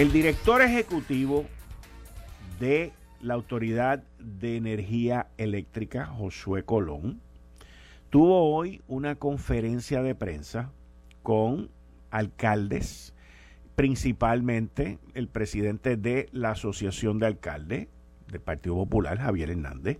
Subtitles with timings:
[0.00, 1.44] El director ejecutivo
[2.58, 2.90] de
[3.20, 7.20] la Autoridad de Energía Eléctrica, Josué Colón,
[8.08, 10.72] tuvo hoy una conferencia de prensa
[11.22, 11.68] con
[12.10, 13.12] alcaldes,
[13.76, 17.88] principalmente el presidente de la Asociación de Alcaldes
[18.28, 19.98] del Partido Popular, Javier Hernández,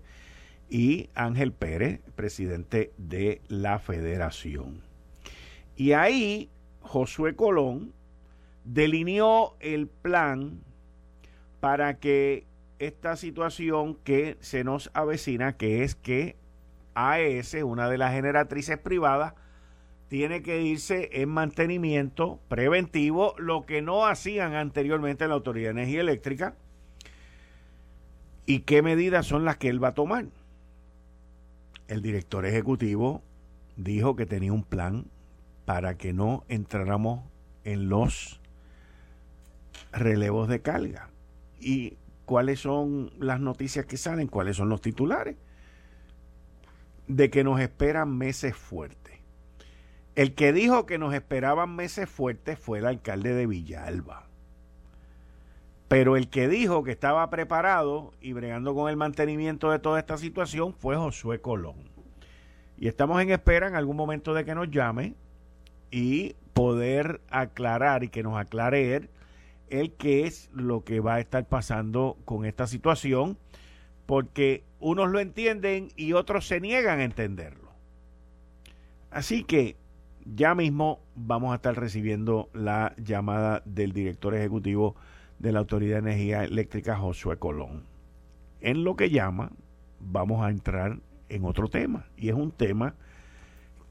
[0.70, 4.80] y Ángel Pérez, presidente de la Federación.
[5.76, 6.48] Y ahí
[6.80, 7.92] Josué Colón
[8.64, 10.60] delineó el plan
[11.60, 12.46] para que
[12.78, 16.37] esta situación que se nos avecina, que es que
[16.95, 19.34] AES, una de las generatrices privadas,
[20.09, 26.01] tiene que irse en mantenimiento preventivo, lo que no hacían anteriormente la Autoridad de Energía
[26.01, 26.56] Eléctrica.
[28.45, 30.27] ¿Y qué medidas son las que él va a tomar?
[31.87, 33.23] El director ejecutivo
[33.77, 35.06] dijo que tenía un plan
[35.65, 37.21] para que no entráramos
[37.62, 38.40] en los
[39.93, 41.10] relevos de carga.
[41.59, 44.29] ¿Y cuáles son las noticias que salen?
[44.29, 45.37] ¿Cuáles son los titulares?
[47.07, 49.18] De que nos esperan meses fuertes.
[50.15, 54.27] El que dijo que nos esperaban meses fuertes fue el alcalde de Villalba.
[55.88, 60.18] Pero el que dijo que estaba preparado y bregando con el mantenimiento de toda esta
[60.18, 61.90] situación fue Josué Colón.
[62.79, 65.15] Y estamos en espera en algún momento de que nos llame
[65.91, 69.10] y poder aclarar y que nos aclare él
[69.71, 73.38] el qué es lo que va a estar pasando con esta situación,
[74.06, 77.71] porque unos lo entienden y otros se niegan a entenderlo.
[79.11, 79.77] Así que
[80.25, 84.97] ya mismo vamos a estar recibiendo la llamada del director ejecutivo
[85.39, 87.84] de la Autoridad de Energía Eléctrica, Josué Colón.
[88.61, 89.53] En lo que llama,
[90.00, 92.94] vamos a entrar en otro tema, y es un tema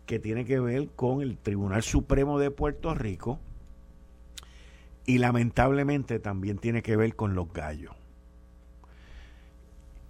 [0.05, 3.39] que tiene que ver con el Tribunal Supremo de Puerto Rico,
[5.09, 7.95] y lamentablemente también tiene que ver con los gallos.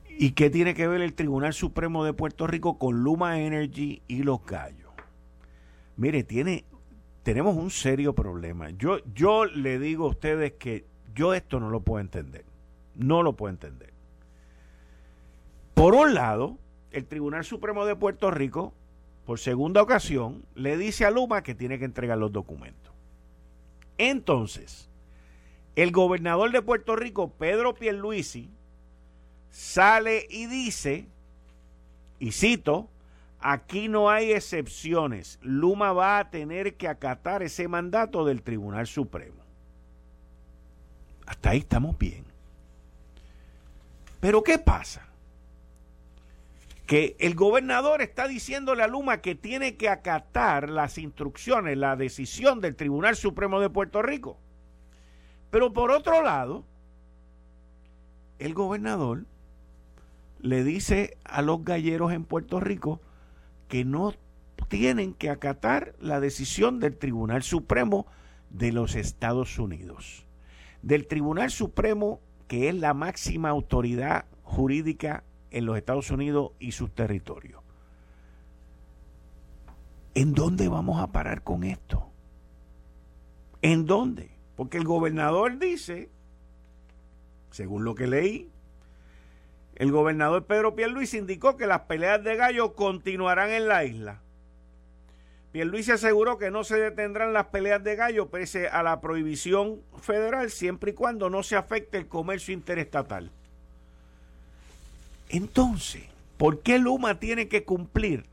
[0.10, 4.24] ¿Y qué tiene que ver el Tribunal Supremo de Puerto Rico con Luma Energy y
[4.24, 4.92] los gallos?
[5.96, 6.66] Mire, tiene,
[7.24, 8.72] tenemos un serio problema.
[8.72, 10.86] Yo, yo le digo a ustedes que
[11.16, 12.44] yo esto no lo puedo entender.
[12.94, 13.94] No lo puedo entender.
[15.76, 16.58] Por un lado,
[16.92, 18.74] el Tribunal Supremo de Puerto Rico,
[19.26, 22.89] por segunda ocasión, le dice a Luma que tiene que entregar los documentos.
[24.00, 24.90] Entonces,
[25.76, 28.50] el gobernador de Puerto Rico, Pedro Pierluisi,
[29.52, 31.06] sale y dice,
[32.18, 32.90] y cito,
[33.42, 35.38] aquí no hay excepciones.
[35.42, 39.44] Luma va a tener que acatar ese mandato del Tribunal Supremo.
[41.26, 42.24] Hasta ahí estamos bien.
[44.22, 45.09] Pero ¿qué pasa?
[46.90, 52.62] Que el gobernador está diciéndole a Luma que tiene que acatar las instrucciones, la decisión
[52.62, 54.40] del Tribunal Supremo de Puerto Rico.
[55.52, 56.66] Pero por otro lado,
[58.40, 59.28] el gobernador
[60.40, 63.00] le dice a los galleros en Puerto Rico
[63.68, 64.16] que no
[64.68, 68.08] tienen que acatar la decisión del Tribunal Supremo
[68.50, 70.26] de los Estados Unidos.
[70.82, 76.94] Del Tribunal Supremo, que es la máxima autoridad jurídica en los Estados Unidos y sus
[76.94, 77.62] territorios.
[80.14, 82.12] ¿En dónde vamos a parar con esto?
[83.62, 84.32] ¿En dónde?
[84.56, 86.10] Porque el gobernador dice,
[87.52, 88.52] según lo que leí,
[89.76, 94.22] el gobernador Pedro Pierluisi indicó que las peleas de gallo continuarán en la isla.
[95.52, 100.52] Pierluisi aseguró que no se detendrán las peleas de gallo pese a la prohibición federal
[100.52, 103.32] siempre y cuando no se afecte el comercio interestatal.
[105.30, 106.04] Entonces,
[106.38, 108.26] ¿por qué Luma tiene que cumplir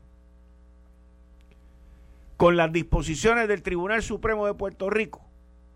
[2.37, 5.27] con las disposiciones del Tribunal Supremo de Puerto Rico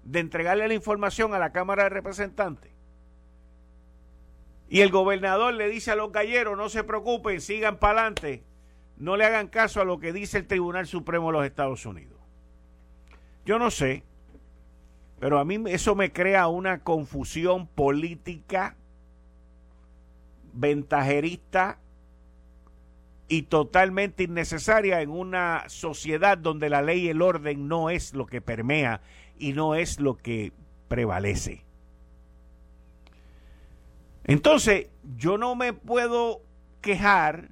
[0.03, 2.71] de entregarle la información a la Cámara de Representantes.
[4.69, 8.43] Y el gobernador le dice a los galleros, no se preocupen, sigan para adelante,
[8.95, 12.17] no le hagan caso a lo que dice el Tribunal Supremo de los Estados Unidos.
[13.43, 14.03] Yo no sé,
[15.19, 18.77] pero a mí eso me crea una confusión política,
[20.53, 21.79] ventajerista
[23.27, 28.25] y totalmente innecesaria en una sociedad donde la ley y el orden no es lo
[28.25, 29.01] que permea
[29.37, 30.51] y no es lo que
[30.87, 31.63] prevalece.
[34.25, 34.87] Entonces,
[35.17, 36.41] yo no me puedo
[36.81, 37.49] quejar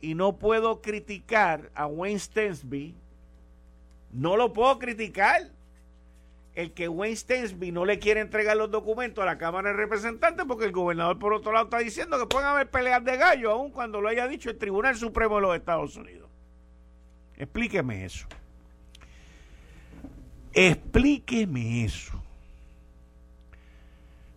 [0.00, 2.94] y no puedo criticar a Wayne Stensby.
[4.10, 5.53] No lo puedo criticar.
[6.54, 10.46] El que Wayne Stensby no le quiere entregar los documentos a la Cámara de Representantes
[10.46, 13.70] porque el gobernador por otro lado está diciendo que pueden haber peleas de gallo aun
[13.70, 16.30] cuando lo haya dicho el Tribunal Supremo de los Estados Unidos.
[17.36, 18.26] Explíqueme eso.
[20.52, 22.22] Explíqueme eso.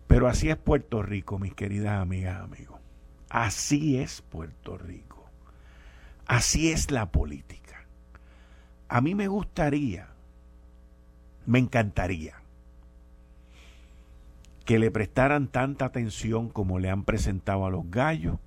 [0.08, 2.80] Pero así es Puerto Rico, mis queridas amigas, amigos.
[3.28, 5.30] Así es Puerto Rico.
[6.26, 7.86] Así es la política.
[8.88, 10.08] A mí me gustaría,
[11.48, 12.42] me encantaría
[14.66, 18.38] que le prestaran tanta atención como le han presentado a los gallos,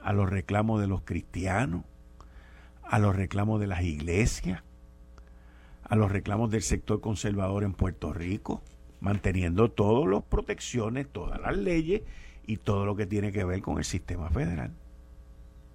[0.00, 1.84] a los reclamos de los cristianos,
[2.84, 4.62] a los reclamos de las iglesias,
[5.82, 8.62] a los reclamos del sector conservador en Puerto Rico
[9.00, 12.02] manteniendo todas las protecciones, todas las leyes
[12.46, 14.70] y todo lo que tiene que ver con el sistema federal.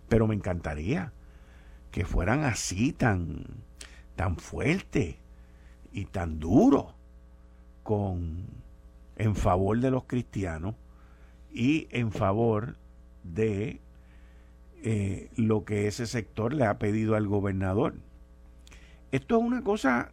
[0.07, 1.11] Pero me encantaría
[1.91, 3.43] que fueran así tan,
[4.15, 5.17] tan fuertes
[5.97, 6.93] y tan duros
[7.81, 8.45] con
[9.15, 10.75] en favor de los cristianos
[11.51, 12.77] y en favor
[13.23, 13.81] de
[14.83, 17.95] eh, lo que ese sector le ha pedido al gobernador.
[19.11, 20.11] Esto es una cosa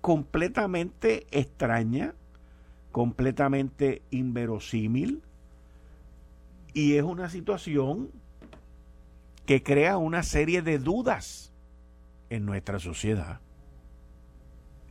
[0.00, 2.16] completamente extraña,
[2.90, 5.22] completamente inverosímil,
[6.72, 8.10] y es una situación
[9.46, 11.52] que crea una serie de dudas
[12.30, 13.43] en nuestra sociedad.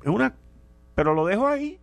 [0.04, 0.36] Es una,
[0.96, 1.80] pero lo dejo ahí,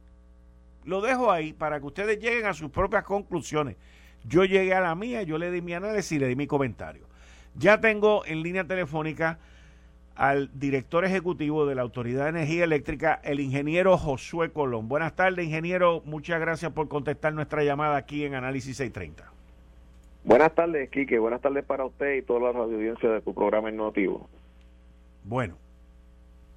[0.84, 3.76] lo dejo ahí para que ustedes lleguen a sus propias conclusiones.
[4.24, 7.06] Yo llegué a la mía, yo le di mi análisis y le di mi comentario.
[7.54, 9.38] Ya tengo en línea telefónica
[10.14, 14.86] al director ejecutivo de la Autoridad de Energía Eléctrica, el ingeniero Josué Colón.
[14.86, 16.02] Buenas tardes, ingeniero.
[16.04, 19.32] Muchas gracias por contestar nuestra llamada aquí en Análisis 630.
[20.24, 21.18] Buenas tardes, Quique.
[21.18, 24.28] Buenas tardes para usted y toda la audiencia de tu programa innovativo.
[25.24, 25.56] Bueno,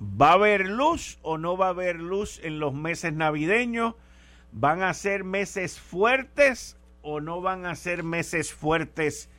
[0.04, 3.96] ¿va a haber luz o no va a haber luz en los meses navideños?
[4.52, 9.30] ¿Van a ser meses fuertes o no van a ser meses fuertes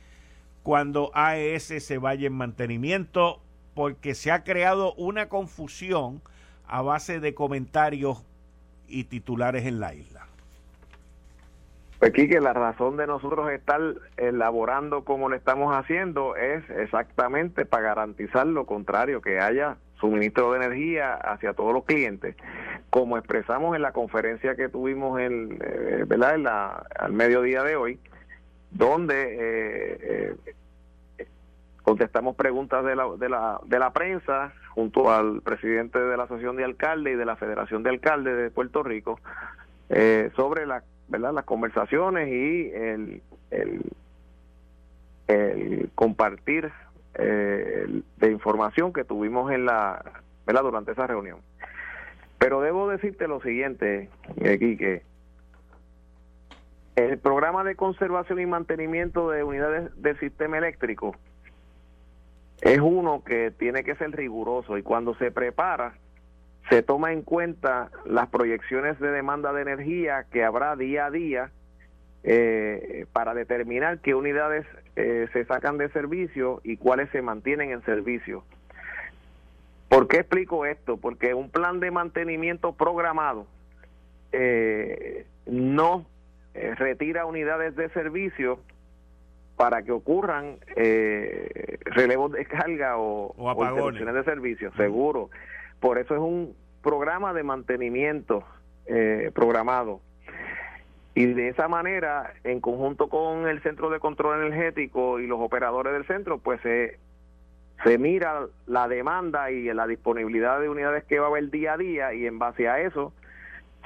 [0.63, 3.41] cuando AES se vaya en mantenimiento?
[3.75, 6.21] porque se ha creado una confusión
[6.67, 8.25] a base de comentarios
[8.87, 10.25] y titulares en la isla.
[11.99, 13.81] Pues que la razón de nosotros estar
[14.17, 20.65] elaborando como lo estamos haciendo es exactamente para garantizar lo contrario, que haya suministro de
[20.65, 22.35] energía hacia todos los clientes.
[22.89, 26.35] Como expresamos en la conferencia que tuvimos en, eh, ¿verdad?
[26.35, 27.99] En la, al mediodía de hoy,
[28.71, 30.35] donde eh,
[31.17, 31.27] eh,
[31.81, 36.57] contestamos preguntas de la, de la, de la prensa junto al presidente de la Asociación
[36.57, 39.19] de Alcaldes y de la Federación de Alcaldes de Puerto Rico
[39.89, 41.33] eh, sobre la, ¿verdad?
[41.33, 43.21] las conversaciones y el,
[43.51, 43.81] el,
[45.27, 46.71] el compartir
[47.17, 50.03] eh, de información que tuvimos en la
[50.45, 50.63] ¿verdad?
[50.63, 51.39] durante esa reunión.
[52.37, 54.09] Pero debo decirte lo siguiente,
[54.41, 55.03] aquí que
[56.95, 61.15] el programa de conservación y mantenimiento de unidades del sistema eléctrico
[62.61, 65.95] es uno que tiene que ser riguroso y cuando se prepara
[66.69, 71.51] se toma en cuenta las proyecciones de demanda de energía que habrá día a día
[72.27, 74.65] eh, para determinar qué unidades
[74.95, 78.43] eh, se sacan de servicio y cuáles se mantienen en servicio.
[79.89, 80.97] ¿Por qué explico esto?
[80.97, 83.45] Porque un plan de mantenimiento programado
[84.31, 86.05] eh, no
[86.53, 88.59] retira unidades de servicio
[89.55, 95.29] para que ocurran eh, relevos de carga o, o, de servicio, seguro.
[95.79, 98.43] Por eso es un programa de mantenimiento
[98.85, 100.01] eh, programado.
[101.15, 105.93] Y de esa manera, en conjunto con el Centro de Control Energético y los operadores
[105.93, 106.99] del centro, pues se,
[107.97, 112.13] mira la demanda y la disponibilidad de unidades que va a haber día a día
[112.13, 113.13] y en base a eso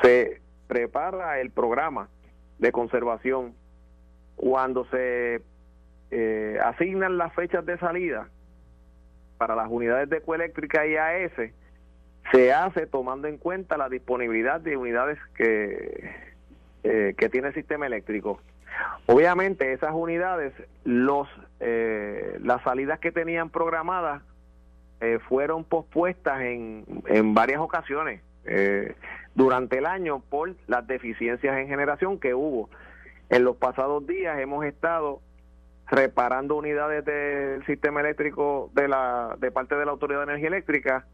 [0.01, 2.09] se prepara el programa
[2.57, 3.53] de conservación.
[4.35, 5.43] Cuando se
[6.09, 8.27] eh, asignan las fechas de salida
[9.37, 11.53] para las unidades de ecoeléctrica y AES,
[12.31, 16.28] se hace tomando en cuenta la disponibilidad de unidades que,
[16.83, 18.39] eh, que tiene el sistema eléctrico.
[19.05, 20.53] Obviamente esas unidades,
[20.85, 21.27] los
[21.59, 24.21] eh, las salidas que tenían programadas
[25.01, 28.21] eh, fueron pospuestas en, en varias ocasiones
[29.35, 32.69] durante el año por las deficiencias en generación que hubo.
[33.29, 35.21] En los pasados días hemos estado
[35.87, 41.05] reparando unidades del sistema eléctrico de la de parte de la Autoridad de Energía Eléctrica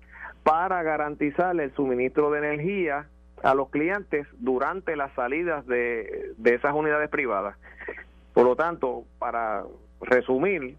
[0.44, 3.08] para garantizar el suministro de energía
[3.44, 7.58] a los clientes durante las salidas de, de esas unidades privadas.
[8.34, 9.64] Por lo tanto, para
[10.02, 10.78] resumir,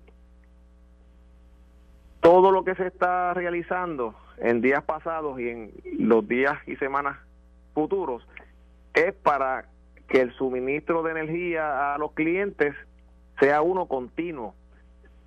[2.21, 7.17] todo lo que se está realizando en días pasados y en los días y semanas
[7.75, 8.27] futuros
[8.95, 9.67] es para
[10.09, 12.75] que el suministro de energía a los clientes
[13.39, 14.55] sea uno continuo.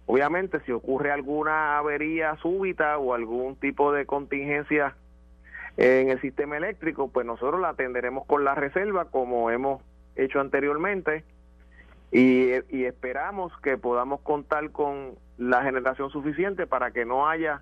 [0.06, 4.96] Obviamente, si ocurre alguna avería súbita o algún tipo de contingencia
[5.80, 9.82] en el sistema eléctrico, pues nosotros la atenderemos con la reserva como hemos
[10.16, 11.24] hecho anteriormente
[12.12, 12.52] y,
[12.84, 17.62] esperamos que podamos contar con la generación suficiente para que no haya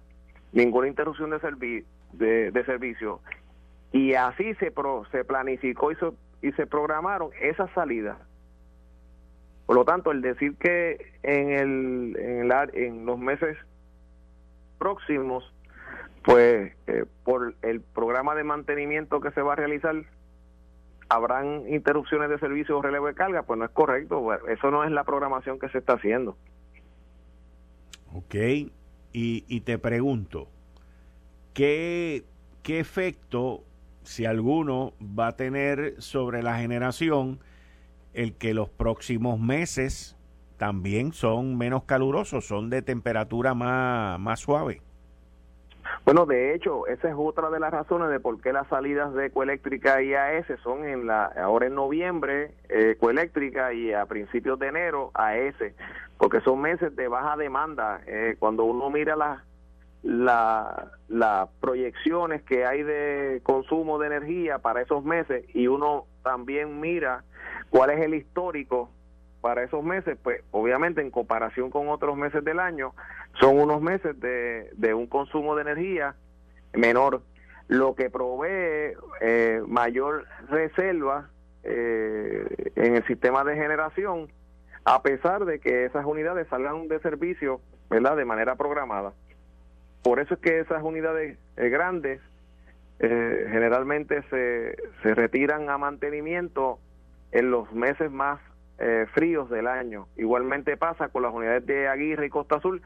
[0.51, 1.85] ninguna interrupción de,
[2.51, 3.19] de, servicio.
[3.91, 4.73] Y así se,
[5.11, 5.97] se planificó y
[6.41, 8.17] y se programaron esas salidas
[9.67, 13.57] por lo tanto, el decir que en, el, en, en los meses
[14.79, 15.53] próximos,
[16.27, 19.95] pues eh, por el programa de mantenimiento que se va a realizar,
[21.07, 24.27] habrán interrupciones de servicio o relevo de carga, pues no es correcto.
[24.49, 26.35] eso no es la programación que se está haciendo.
[28.13, 30.49] Ok, y, y te pregunto,
[31.53, 32.25] ¿qué,
[32.61, 33.63] ¿qué efecto,
[34.03, 37.39] si alguno, va a tener sobre la generación?
[38.17, 40.17] el que los próximos meses
[40.57, 44.81] también son menos calurosos, son de temperatura más, más suave.
[46.05, 49.25] Bueno, de hecho, esa es otra de las razones de por qué las salidas de
[49.25, 52.97] Ecoeléctrica y AES son en la ahora en noviembre eh,
[53.73, 55.55] y a principios de enero AES,
[56.17, 58.01] porque son meses de baja demanda.
[58.07, 59.41] Eh, cuando uno mira las
[60.03, 66.79] la, las proyecciones que hay de consumo de energía para esos meses y uno también
[66.79, 67.23] mira
[67.69, 68.89] cuál es el histórico
[69.41, 72.93] para esos meses, pues obviamente en comparación con otros meses del año,
[73.39, 76.15] son unos meses de, un consumo de energía
[76.73, 77.21] menor,
[77.67, 81.29] lo que provee eh, mayor reserva
[81.63, 84.29] eh, en el sistema de generación,
[84.85, 88.15] a pesar de que esas unidades salgan de servicio ¿verdad?
[88.15, 89.13] de manera programada.
[90.01, 92.21] Por eso es que esas unidades eh, grandes
[92.99, 96.79] eh, generalmente se, se retiran a mantenimiento
[97.31, 98.39] en los meses más
[98.79, 100.07] eh, fríos del año.
[100.17, 102.81] Igualmente pasa con las unidades de Aguirre y Costa Azul,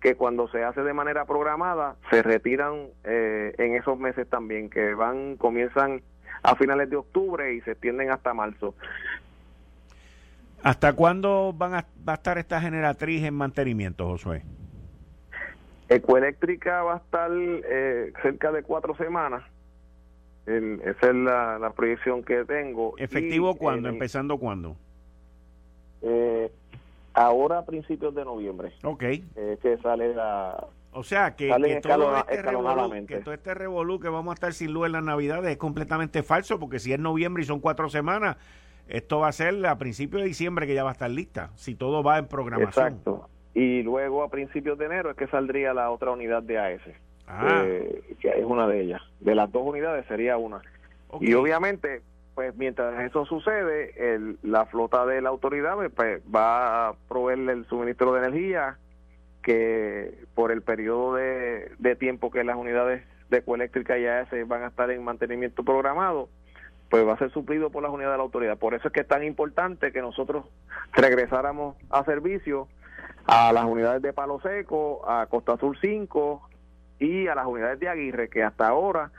[0.00, 5.36] que cuando se hace de manera programada se retiran en esos meses también, que van
[5.36, 6.02] comienzan
[6.42, 8.74] a finales de octubre y se extienden hasta marzo.
[10.62, 14.42] ¿Hasta cuándo van a, va a estar esta generatriz en mantenimiento, Josué?
[15.88, 19.42] Ecoeléctrica va a estar eh, cerca de cuatro semanas.
[20.46, 22.94] esa es la, proyección que tengo.
[22.96, 23.88] ¿Efectivo cuándo?
[23.90, 24.76] ¿Empezando cuándo?
[26.04, 26.52] Eh,
[27.14, 28.72] ahora a principios de noviembre.
[28.82, 29.02] Ok.
[29.02, 30.66] Eh, que sale la...
[30.92, 34.52] O sea, que, que, todo este revolú, que todo este revolú que vamos a estar
[34.52, 37.88] sin luz en las navidades es completamente falso, porque si es noviembre y son cuatro
[37.88, 38.36] semanas,
[38.86, 41.74] esto va a ser a principios de diciembre que ya va a estar lista, si
[41.74, 42.86] todo va en programación.
[42.86, 46.80] Exacto y luego a principios de enero es que saldría la otra unidad de AS,
[47.28, 47.62] ah.
[47.64, 49.00] eh, que es una de ellas.
[49.20, 50.60] De las dos unidades sería una.
[51.20, 52.02] Y obviamente,
[52.34, 57.66] pues mientras eso sucede, el, la flota de la autoridad pues, va a proveerle el
[57.66, 58.78] suministro de energía
[59.42, 64.68] que por el periodo de, tiempo que las unidades de Ecoeléctrica y AS van a
[64.68, 66.28] estar en mantenimiento programado,
[66.90, 68.58] pues va a ser suplido por las unidades de la autoridad.
[68.58, 70.46] Por eso es que es tan importante que nosotros
[70.92, 72.68] regresáramos a servicio
[73.26, 76.48] a las unidades de Palo Seco, a Costa Azul 5
[76.98, 79.10] y a las unidades de Aguirre, que hasta ahora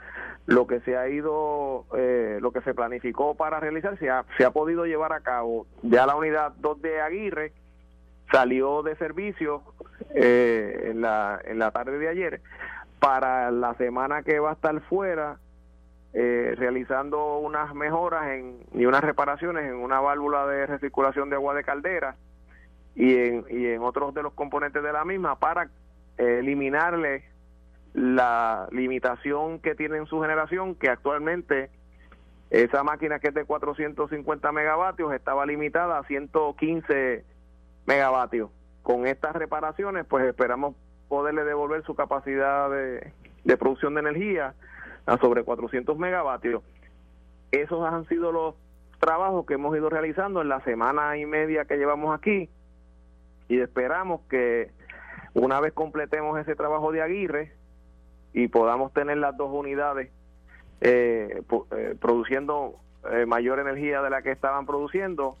[0.46, 4.44] lo que se ha ido, eh, lo que se planificó para realizar se ha, se
[4.44, 5.66] ha podido llevar a cabo.
[5.82, 7.52] Ya la unidad 2 de Aguirre
[8.30, 9.62] salió de servicio
[10.14, 12.40] eh, en, la, en la tarde de ayer.
[13.00, 15.38] Para la semana que va a estar fuera,
[16.18, 21.54] eh, realizando unas mejoras en, y unas reparaciones en una válvula de recirculación de agua
[21.54, 22.16] de caldera
[22.94, 25.64] y en, y en otros de los componentes de la misma para
[26.16, 27.24] eh, eliminarle
[27.96, 31.70] la limitación que tiene en su generación, que actualmente
[32.50, 37.24] esa máquina que es de 450 megavatios estaba limitada a 115
[37.86, 38.50] megavatios.
[38.82, 40.76] Con estas reparaciones, pues esperamos
[41.08, 44.54] poderle devolver su capacidad de, de producción de energía
[45.06, 46.62] a sobre 400 megavatios.
[47.50, 48.56] Esos han sido los
[49.00, 52.50] trabajos que hemos ido realizando en la semana y media que llevamos aquí
[53.48, 54.70] y esperamos que
[55.32, 57.52] una vez completemos ese trabajo de Aguirre
[58.36, 60.10] y podamos tener las dos unidades
[60.82, 61.42] eh,
[61.74, 62.78] eh, produciendo
[63.10, 65.38] eh, mayor energía de la que estaban produciendo,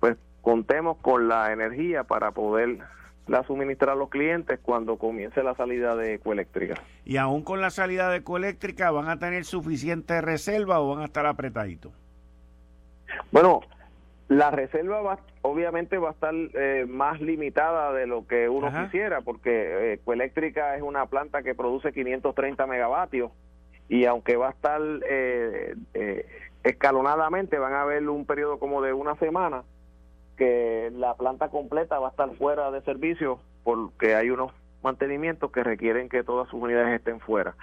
[0.00, 2.78] pues contemos con la energía para poder
[3.26, 6.80] la suministrar a los clientes cuando comience la salida de ecoeléctrica.
[7.04, 11.04] ¿Y aún con la salida de ecoeléctrica van a tener suficiente reserva o van a
[11.04, 11.92] estar apretaditos?
[13.30, 13.60] Bueno,
[14.28, 19.20] la reserva va, obviamente va a estar eh, más limitada de lo que uno quisiera,
[19.22, 23.32] porque eh, Ecoeléctrica es una planta que produce 530 megavatios
[23.88, 25.74] y aunque va a estar eh,
[26.62, 29.62] escalonadamente, van a haber un periodo como de una semana
[30.36, 35.62] que la planta completa va a estar fuera de servicio porque hay unos mantenimientos que
[35.62, 37.54] requieren que todas sus unidades estén fuera.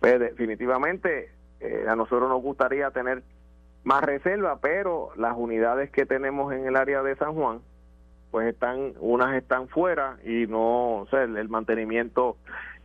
[0.00, 1.30] Pues definitivamente
[1.88, 3.22] a nosotros nos gustaría tener
[3.84, 7.60] más reserva, pero las unidades que tenemos en el área de San Juan,
[8.30, 12.36] pues están, unas están fuera y no, o sea, el, mantenimiento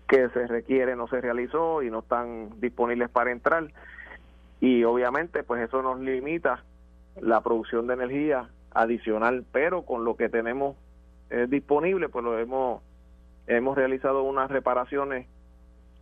[0.08, 3.72] que se requiere no se realizó y no están disponibles para entrar.
[4.60, 6.63] Y obviamente, pues eso nos limita
[7.22, 10.75] la producción de energía adicional, pero con lo que tenemos
[11.29, 12.82] eh, disponible, pues lo hemos,
[13.48, 15.27] hemos realizado unas reparaciones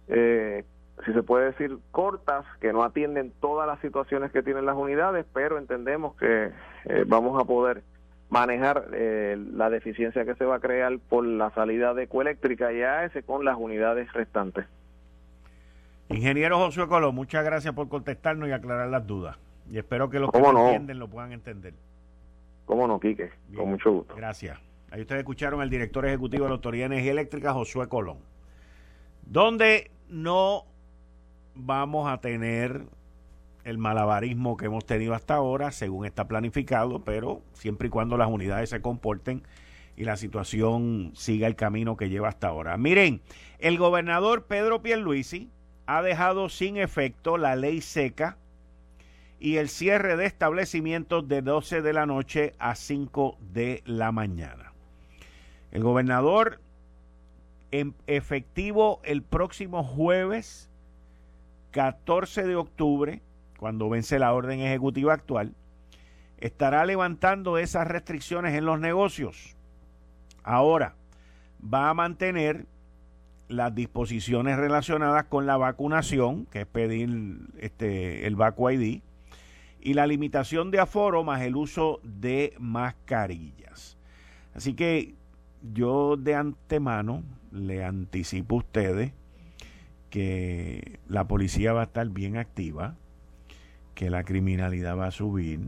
[0.08, 0.64] eh,
[1.06, 5.26] si se puede decir, cortas, que no atienden todas las situaciones que tienen las unidades,
[5.34, 6.52] pero entendemos que
[6.86, 7.84] eh, vamos a poder
[8.30, 12.82] manejar eh, la deficiencia que se va a crear por la salida de ecoeléctrica y
[12.82, 14.66] AES con las unidades restantes.
[16.10, 19.38] Ingeniero Josué Colón, muchas gracias por contestarnos y aclarar las dudas.
[19.70, 21.74] Y espero que los que no entienden lo puedan entender.
[22.66, 23.32] ¿Cómo no, Quique?
[23.56, 24.16] Con mucho gusto.
[24.16, 24.58] Gracias.
[24.92, 28.20] Ahí ustedes escucharon al director ejecutivo de la Autoridad de Energía Eléctrica, Josué Colón.
[29.26, 30.64] Donde no
[31.58, 32.86] vamos a tener
[33.64, 38.30] el malabarismo que hemos tenido hasta ahora, según está planificado, pero siempre y cuando las
[38.30, 39.44] unidades se comporten
[39.98, 42.78] y la situación siga el camino que lleva hasta ahora.
[42.78, 43.22] Miren,
[43.60, 45.50] el gobernador Pedro Pierluisi
[45.86, 48.38] ha dejado sin efecto la ley seca
[49.40, 54.74] y el cierre de establecimientos de 12 de la noche a 5 de la mañana.
[55.72, 56.62] El gobernador
[57.72, 60.70] en efectivo el próximo jueves
[61.72, 63.22] 14 de octubre,
[63.58, 65.54] cuando vence la orden ejecutiva actual,
[66.38, 69.56] estará levantando esas restricciones en los negocios.
[70.44, 70.96] Ahora,
[71.62, 72.66] va a mantener
[73.48, 77.10] las disposiciones relacionadas con la vacunación, que es pedir
[77.58, 79.02] este, el Vacu ID,
[79.80, 83.98] y la limitación de aforo más el uso de mascarillas.
[84.54, 85.16] Así que
[85.74, 89.14] yo de antemano le anticipo a ustedes
[90.10, 92.96] que la policía va a estar bien activa,
[93.96, 95.60] que la criminalidad va a subir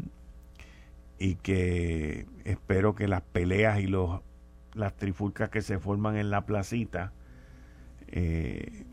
[1.17, 4.21] y que espero que las peleas y los
[4.73, 7.11] las trifulcas que se forman en la placita
[8.07, 8.85] eh,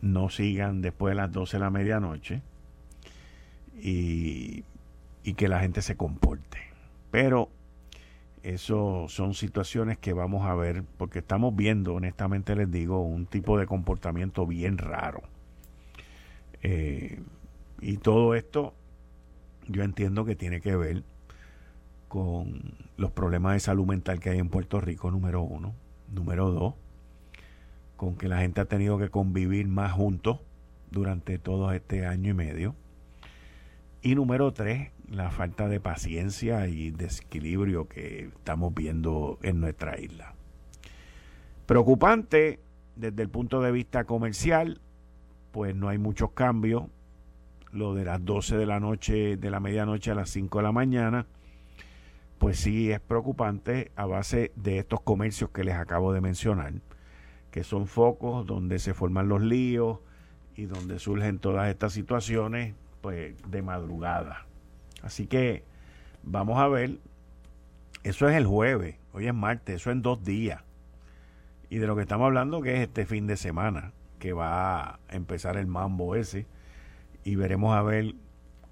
[0.00, 2.42] no sigan después de las 12 de la medianoche
[3.80, 4.64] y,
[5.22, 6.58] y que la gente se comporte.
[7.10, 7.50] Pero
[8.54, 13.58] eso son situaciones que vamos a ver, porque estamos viendo, honestamente les digo, un tipo
[13.58, 15.22] de comportamiento bien raro.
[16.62, 17.20] Eh,
[17.80, 18.74] y todo esto
[19.68, 21.04] yo entiendo que tiene que ver
[22.08, 25.74] con los problemas de salud mental que hay en Puerto Rico, número uno.
[26.10, 26.74] Número dos,
[27.96, 30.40] con que la gente ha tenido que convivir más juntos
[30.90, 32.74] durante todo este año y medio.
[34.00, 40.34] Y número tres, la falta de paciencia y desequilibrio que estamos viendo en nuestra isla.
[41.66, 42.60] Preocupante
[42.94, 44.80] desde el punto de vista comercial,
[45.50, 46.84] pues no hay muchos cambios.
[47.72, 50.72] Lo de las 12 de la noche, de la medianoche a las 5 de la
[50.72, 51.26] mañana,
[52.38, 56.72] pues sí es preocupante a base de estos comercios que les acabo de mencionar,
[57.50, 59.98] que son focos donde se forman los líos
[60.54, 64.46] y donde surgen todas estas situaciones, pues de madrugada.
[65.02, 65.64] Así que
[66.22, 66.98] vamos a ver.
[68.04, 70.62] Eso es el jueves, hoy es martes, eso en dos días.
[71.68, 74.98] Y de lo que estamos hablando que es este fin de semana, que va a
[75.10, 76.46] empezar el mambo ese.
[77.24, 78.14] Y veremos a ver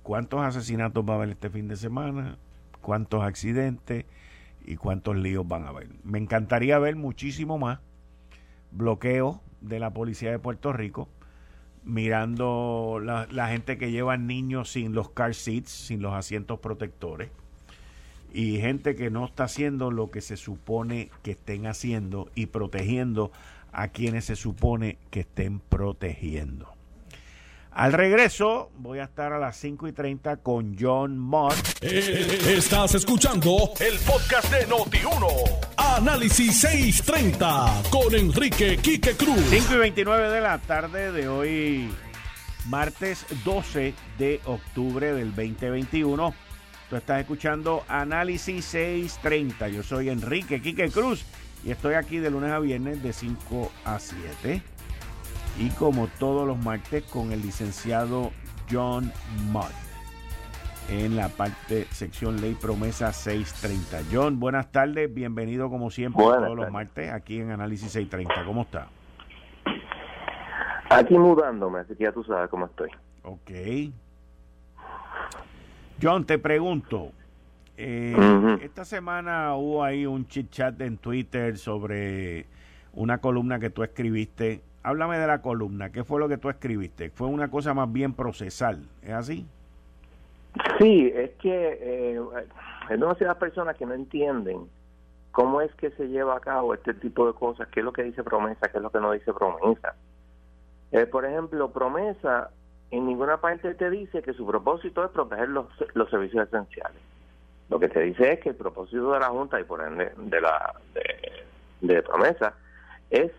[0.03, 2.39] cuántos asesinatos va a haber este fin de semana,
[2.81, 4.07] cuántos accidentes
[4.65, 5.89] y cuántos líos van a haber.
[6.05, 7.81] Me encantaría ver muchísimo más
[8.71, 11.09] bloqueos de la policía de Puerto Rico
[11.87, 17.31] mirando la, gente que lleva niños sin los car seats, sin los asientos protectores,
[18.35, 23.33] y gente que no está haciendo lo que se supone que estén haciendo y protegiendo
[23.73, 26.76] a quienes se supone que estén protegiendo.
[27.77, 31.53] Al regreso, voy a estar a las 5 y 30 con John Mott.
[31.83, 35.27] Eh, estás escuchando el podcast de Noti1.
[35.77, 39.43] Análisis 630 con Enrique Quique Cruz.
[39.51, 41.91] 5 y 29 de la tarde de hoy,
[42.65, 46.35] martes 12 de octubre del 2021.
[46.89, 49.69] Tú estás escuchando Análisis 630.
[49.69, 51.27] Yo soy Enrique Quique Cruz
[51.63, 54.63] Y estoy aquí de lunes a viernes de 5 a 7.
[55.59, 58.31] Y como todos los martes con el licenciado
[58.71, 59.11] John
[59.51, 59.73] Mudd
[60.89, 64.09] en la parte sección Ley Promesa 630.
[64.13, 68.45] John, buenas tardes, bienvenido como siempre todos los martes aquí en Análisis 630.
[68.45, 68.89] ¿Cómo está?
[70.91, 72.91] Aquí mudándome, así que ya tú sabes cómo estoy.
[73.23, 73.51] Ok.
[76.01, 77.13] John, te pregunto,
[77.77, 82.47] eh, esta semana hubo ahí un chit chat en Twitter sobre
[82.93, 84.63] una columna que tú escribiste.
[84.87, 87.11] Háblame de la columna, ¿qué fue lo que tú escribiste?
[87.11, 89.45] Fue una cosa más bien procesal, ¿es así?
[90.79, 92.21] Sí, es que eh,
[92.89, 94.69] hay demasiadas personas que no entienden
[95.33, 98.05] cómo es que se lleva a cabo este tipo de cosas, qué es lo que
[98.05, 99.97] dice promesa, qué es lo que no dice promesa.
[100.93, 102.51] Eh, por ejemplo, promesa
[102.93, 105.67] en ninguna parte te dice que su propósito es proteger los,
[106.09, 107.03] servicios esenciales.
[107.71, 110.41] Lo que te dice es que el propósito de la Junta y por ende de
[110.41, 110.77] la
[111.81, 112.55] de, promesa
[113.11, 113.33] es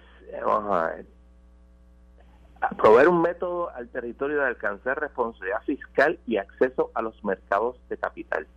[2.77, 7.97] proveer un método al territorio de alcanzar responsabilidad fiscal y acceso a los mercados de
[7.97, 8.47] capital.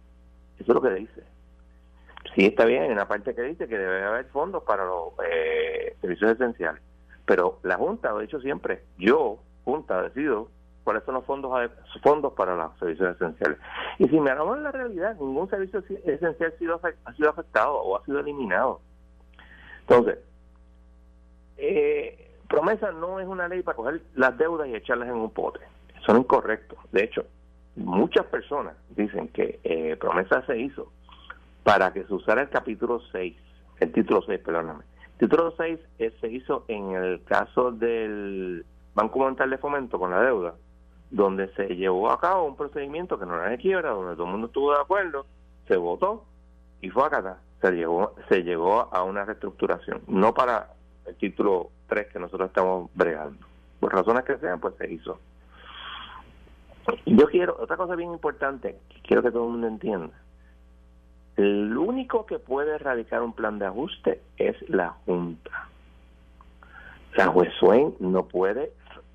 [0.58, 1.22] Eso es lo que dice.
[2.34, 5.96] Sí, está bien, en una parte que dice que debe haber fondos para los eh,
[6.00, 6.82] servicios esenciales.
[7.24, 10.48] Pero la Junta, lo he dicho siempre, yo, Junta, decido
[10.84, 11.70] cuáles son los fondos
[12.02, 13.58] fondos para los servicios esenciales.
[13.98, 17.96] Y si me en la realidad, ningún servicio esencial ha sido, ha sido afectado o
[17.96, 18.80] ha sido eliminado.
[19.80, 20.18] Entonces,
[21.56, 25.60] eh, promesa no es una ley para coger las deudas y echarlas en un pote.
[26.02, 26.76] Eso es incorrecto.
[26.90, 27.24] De hecho,
[27.76, 30.90] muchas personas dicen que eh, promesa se hizo
[31.62, 33.36] para que se usara el capítulo 6,
[33.78, 34.82] el título 6, perdóname.
[35.12, 40.10] El título 6 eh, se hizo en el caso del Banco Monetario de Fomento con
[40.10, 40.54] la deuda,
[41.10, 44.32] donde se llevó a cabo un procedimiento que no era de quiebra, donde todo el
[44.32, 45.24] mundo estuvo de acuerdo,
[45.68, 46.24] se votó
[46.80, 47.38] y fue acá.
[47.60, 50.70] Se llegó, se llegó a una reestructuración, no para
[51.14, 53.46] título 3 que nosotros estamos bregando.
[53.78, 55.18] Por razones que sean, pues se hizo.
[57.06, 60.14] Yo quiero, otra cosa bien importante, que quiero que todo el mundo entienda.
[61.36, 65.68] El único que puede erradicar un plan de ajuste es la Junta.
[67.16, 68.72] La juez Swain no puede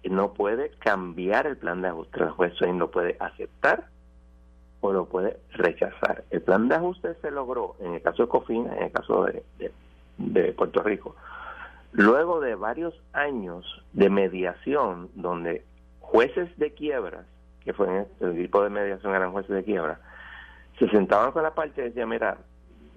[0.10, 2.22] no puede cambiar el plan de ajuste.
[2.22, 3.88] El juez Swain lo puede aceptar
[4.82, 6.24] o lo puede rechazar.
[6.30, 9.44] El plan de ajuste se logró en el caso de Cofina, en el caso de,
[10.18, 11.16] de, Puerto Rico,
[11.96, 15.64] luego de varios años de mediación donde
[16.02, 17.26] jueces de quiebras,
[17.64, 20.00] que fue en el tipo de mediación eran jueces de quiebra,
[20.78, 22.38] se sentaban con la parte y decían, mira,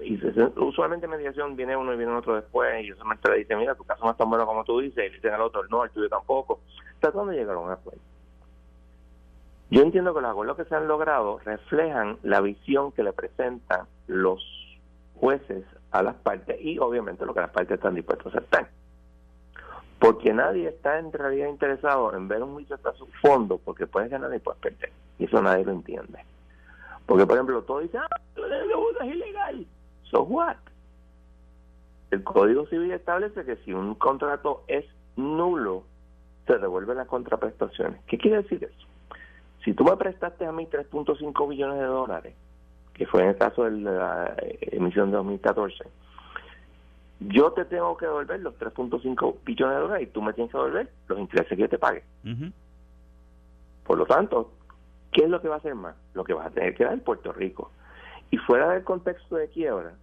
[0.01, 0.21] y
[0.57, 4.05] usualmente mediación viene uno y viene otro después y usualmente le dice mira tu caso
[4.05, 6.61] no es tan bueno como tú dices y le al otro no el tuyo tampoco
[6.95, 8.01] hasta dónde llegaron a un acuerdo.
[9.71, 13.87] Yo entiendo que los acuerdos que se han logrado reflejan la visión que le presentan
[14.07, 14.41] los
[15.17, 18.69] jueces a las partes y obviamente lo que las partes están dispuestos a aceptar
[19.99, 24.11] porque nadie está en realidad interesado en ver un juicio hasta su fondo porque puedes
[24.11, 26.25] ganar y puedes perder y eso nadie lo entiende
[27.07, 29.67] porque por ejemplo todo dice ah, es ilegal
[30.11, 30.57] So what?
[32.11, 34.85] El Código Civil establece que si un contrato es
[35.17, 35.85] nulo,
[36.47, 38.01] se devuelven las contraprestaciones.
[38.07, 38.87] ¿Qué quiere decir eso?
[39.65, 42.35] Si tú me prestaste a mí 3.5 billones de dólares,
[42.95, 45.85] que fue en el caso de la emisión de 2014,
[47.21, 50.59] yo te tengo que devolver los 3.5 billones de dólares y tú me tienes que
[50.59, 52.05] devolver los intereses que yo te pague.
[53.85, 54.53] Por lo tanto,
[55.13, 55.97] ¿qué es lo que va a hacer más?
[56.15, 57.73] Lo que vas a tener que dar en Puerto Rico.
[58.31, 59.95] Y fuera del contexto de quiebra,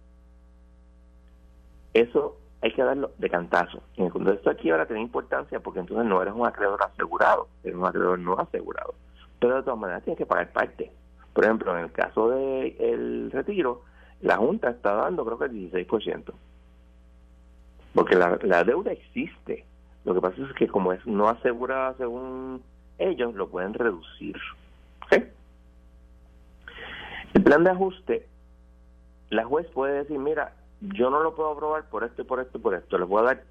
[1.94, 3.82] eso hay que darlo de cantazo.
[3.96, 7.76] En el contexto de quiebra tiene importancia porque entonces no eres un acreedor asegurado, eres
[7.76, 8.94] un acreedor no asegurado.
[9.38, 10.92] Pero de todas maneras tienes que pagar parte.
[11.32, 13.82] Por ejemplo, en el caso del retiro,
[14.20, 16.32] la Junta está dando creo que el 16%.
[17.96, 19.64] Porque la, deuda existe.
[20.04, 22.62] Lo que pasa es que como es no asegurada según
[22.98, 24.36] ellos, lo pueden reducir.
[27.32, 28.26] El plan de ajuste,
[29.30, 32.58] la juez puede decir, mira, yo no lo puedo aprobar por esto y por esto
[32.58, 33.44] y por esto, le voy a dar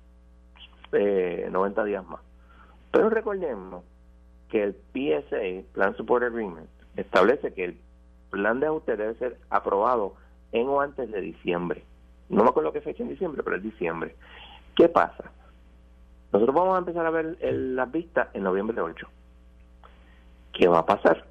[0.92, 2.22] eh, 90 días más.
[2.92, 3.84] Pero recordemos
[4.50, 7.78] que el PSA, Plan Support Agreement, establece que el
[8.30, 10.14] plan de ajuste debe ser aprobado
[10.52, 11.84] en o antes de diciembre.
[12.30, 14.16] No me acuerdo qué fecha en diciembre, pero es diciembre.
[14.76, 15.32] ¿Qué pasa?
[16.34, 19.08] Nosotros vamos a empezar a ver las vistas en noviembre 8.
[20.54, 21.26] ¿Qué va a pasar?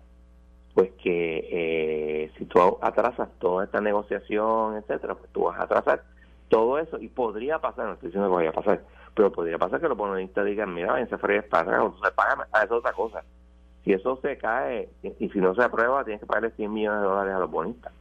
[0.74, 6.02] pues que eh, si tú atrasas toda esta negociación, etcétera, pues tú vas a atrasar
[6.48, 8.83] todo eso y podría pasar, no estoy diciendo que vaya a pasar,
[9.14, 12.48] pero podría pasar que los bonistas digan, mira, váyanse a para o se pagan, a
[12.52, 13.22] ah, eso es otra cosa.
[13.85, 17.07] Si eso se cae y, si no se aprueba, tienes que pagarle 100 millones de
[17.07, 17.92] dólares a los bonistas.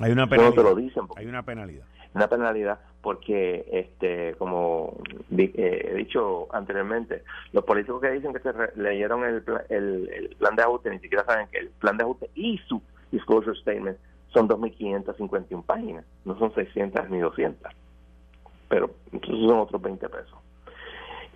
[0.00, 0.56] Hay una penalidad.
[0.56, 1.04] No te lo dicen.
[1.16, 1.84] Hay una penalidad.
[2.14, 4.96] Una penalidad porque, este, como
[5.36, 10.62] eh, he dicho anteriormente, los políticos que dicen que se leyeron el, el, plan de
[10.62, 12.80] ajuste ni siquiera saben que el plan de ajuste y su
[13.12, 13.98] disclosure statement
[14.32, 17.70] son 2.551 páginas, no son 600 ni 200,
[18.70, 20.38] pero entonces son otros 20 pesos.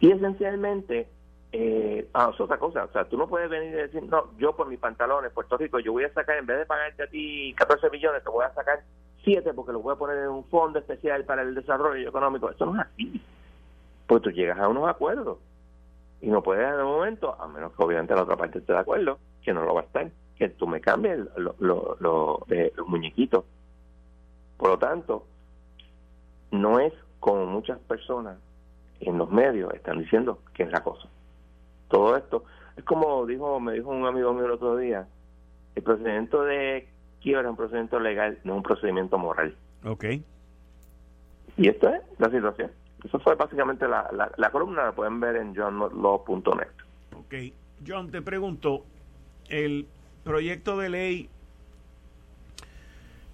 [0.00, 1.06] Y esencialmente,
[1.52, 4.54] eh, ah, es otra cosa, o sea, tú no puedes venir y decir, no, yo
[4.54, 7.54] por mis pantalones, Puerto Rico, yo voy a sacar, en vez de pagarte a ti
[7.56, 8.80] 14 millones, te voy a sacar
[9.24, 12.50] 7 porque los voy a poner en un fondo especial para el desarrollo económico.
[12.50, 13.22] Eso no es así.
[14.06, 15.38] Pues tú llegas a unos acuerdos
[16.20, 18.78] y no puedes en un momento, a menos que obviamente la otra parte esté de
[18.78, 23.44] acuerdo, que no lo va a estar, que tú me cambies eh, los muñequitos.
[24.56, 25.24] Por lo tanto,
[26.50, 28.38] no es como muchas personas
[29.00, 31.08] en los medios están diciendo que es la cosa.
[31.88, 32.44] Todo esto
[32.76, 35.06] es como dijo me dijo un amigo mío el otro día,
[35.74, 36.88] el procedimiento de
[37.20, 39.56] quiebra es un procedimiento legal, no un procedimiento moral.
[39.84, 40.04] Ok.
[41.56, 42.70] Y esto es la situación.
[43.04, 46.68] Eso fue básicamente la, la, columna, la pueden ver en johnlaw.net.
[47.16, 47.34] Ok.
[47.86, 48.84] John, te pregunto,
[49.48, 49.86] el
[50.24, 51.28] proyecto de ley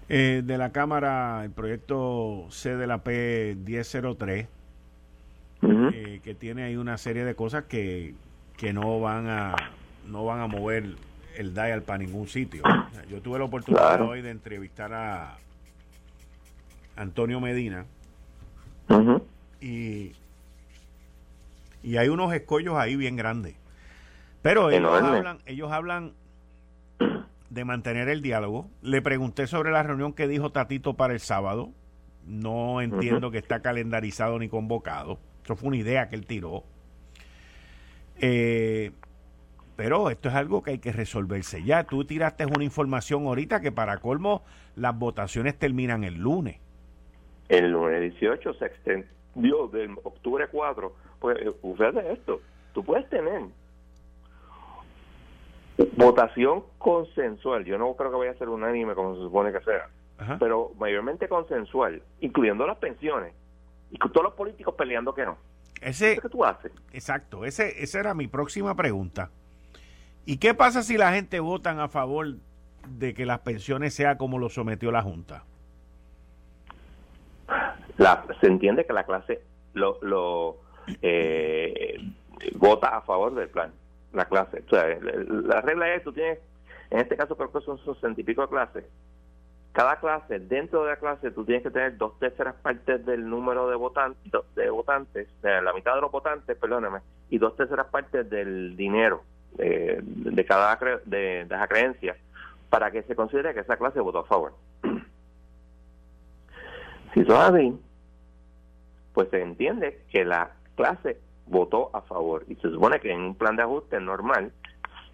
[0.09, 4.47] eh, de la Cámara, el proyecto C de la P 1003,
[5.61, 8.13] eh, que tiene ahí una serie de cosas que,
[8.57, 9.55] que no van a
[10.07, 10.95] no van a mover
[11.35, 12.63] el dial para ningún sitio.
[13.09, 15.37] Yo tuve la oportunidad hoy de entrevistar a
[16.95, 17.85] Antonio Medina
[19.59, 20.13] y,
[21.83, 23.55] y hay unos escollos ahí bien grandes.
[24.41, 26.13] Pero ellos hablan, ellos hablan
[27.49, 28.69] de mantener el diálogo.
[28.81, 31.71] Le pregunté sobre la reunión que dijo Tatito para el sábado.
[32.27, 35.19] No entiendo que está calendarizado ni convocado.
[35.43, 36.63] Eso fue una idea que él tiró.
[38.19, 38.91] Eh,
[39.75, 41.83] pero esto es algo que hay que resolverse ya.
[41.83, 44.43] Tú tiraste una información ahorita que para colmo
[44.75, 46.59] las votaciones terminan el lunes.
[47.49, 50.93] El lunes 18 se extendió del octubre 4.
[51.19, 52.41] Pues de esto.
[52.73, 53.41] Tú puedes tener
[55.97, 57.65] votación consensual.
[57.65, 59.89] Yo no creo que vaya a ser unánime como se supone que sea.
[60.39, 63.33] Pero mayormente consensual, incluyendo las pensiones.
[63.91, 65.37] Y con todos los políticos peleando que no.
[65.81, 66.71] Ese, ¿Qué tú haces?
[66.93, 67.45] Exacto.
[67.45, 69.29] Ese, esa era mi próxima pregunta.
[70.25, 72.35] ¿Y qué pasa si la gente vota a favor
[72.87, 75.43] de que las pensiones sea como lo sometió la Junta?
[78.41, 79.41] se entiende que la clase
[79.73, 80.57] lo, lo
[81.01, 81.97] eh,
[82.55, 83.71] vota a favor del plan,
[84.13, 84.63] la clase.
[84.65, 86.39] O sea, la regla es, tú tienes,
[86.89, 88.85] en este caso creo que son sesenta y pico clases.
[89.75, 93.69] Cada clase, dentro de la clase, tú tienes que tener dos terceras partes del número
[93.69, 98.29] de votantes, de votantes, de la mitad de los votantes, perdóname, y dos terceras partes
[98.29, 99.23] del dinero
[99.57, 102.15] de, cada de, de esa creencia
[102.69, 104.53] para que se considere que esa clase votó a favor.
[107.13, 107.77] si es así,
[109.13, 113.35] pues se entiende que la clase votó a favor y se supone que en un
[113.35, 114.53] plan de ajuste normal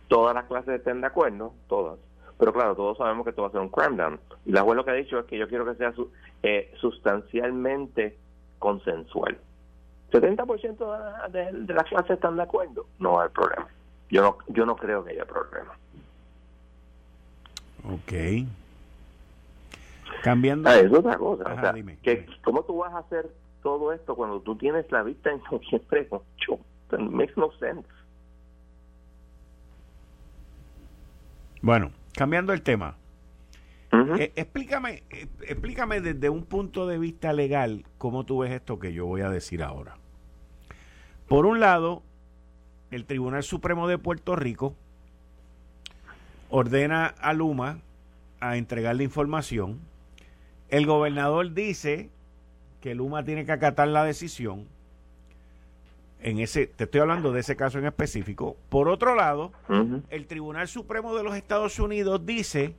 [0.07, 1.97] todas las clases estén de acuerdo, todas.
[2.41, 4.19] Pero claro, todos sabemos que esto va a ser un cram down.
[4.47, 5.93] Y la juez lo que ha dicho es que yo quiero que sea
[6.41, 8.17] eh, sustancialmente
[8.57, 9.37] consensual.
[10.11, 13.67] 70% de, de, de las clases están de acuerdo, no hay problema.
[14.09, 15.77] Yo no, yo no creo que haya problema.
[17.83, 18.47] Ok.
[20.23, 20.67] Cambiando.
[20.67, 21.43] Ah, es otra cosa.
[21.43, 23.29] o sea, que, ¿Cómo tú vas a hacer
[23.61, 26.59] todo esto cuando tú tienes la vista en siempre mucho?
[26.97, 27.87] makes no sense.
[31.61, 32.97] Bueno, cambiando el tema.
[34.17, 38.93] Eh, explícame, eh, explícame desde un punto de vista legal cómo tú ves esto que
[38.93, 39.97] yo voy a decir ahora.
[41.27, 42.01] Por un lado,
[42.89, 44.75] el Tribunal Supremo de Puerto Rico
[46.49, 47.79] ordena a Luma
[48.39, 49.79] a entregar la información.
[50.69, 52.09] El gobernador dice
[52.79, 54.67] que Luma tiene que acatar la decisión.
[56.21, 58.55] En ese, te estoy hablando de ese caso en específico.
[58.69, 59.51] Por otro lado,
[60.09, 62.75] el Tribunal Supremo de los Estados Unidos dice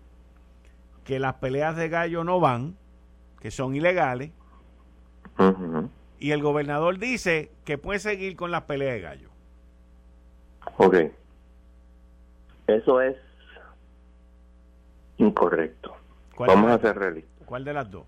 [1.04, 2.76] que las peleas de gallo no van,
[3.40, 4.30] que son ilegales.
[6.20, 9.28] Y el gobernador dice que puede seguir con las peleas de gallo.
[10.76, 10.96] Ok.
[12.68, 13.16] Eso es
[15.16, 15.96] incorrecto.
[16.38, 17.44] Vamos a ser realistas.
[17.44, 18.04] ¿Cuál de las dos?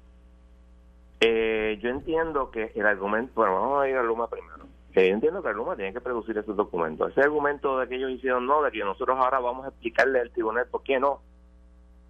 [1.20, 4.63] Eh, yo entiendo que el argumento, bueno, vamos a ir a Luma primero.
[4.94, 7.10] Yo entiendo que Luma tiene que producir esos documentos.
[7.10, 10.30] Ese argumento de que ellos hicieron no, de que nosotros ahora vamos a explicarle al
[10.30, 11.20] tribunal por qué no.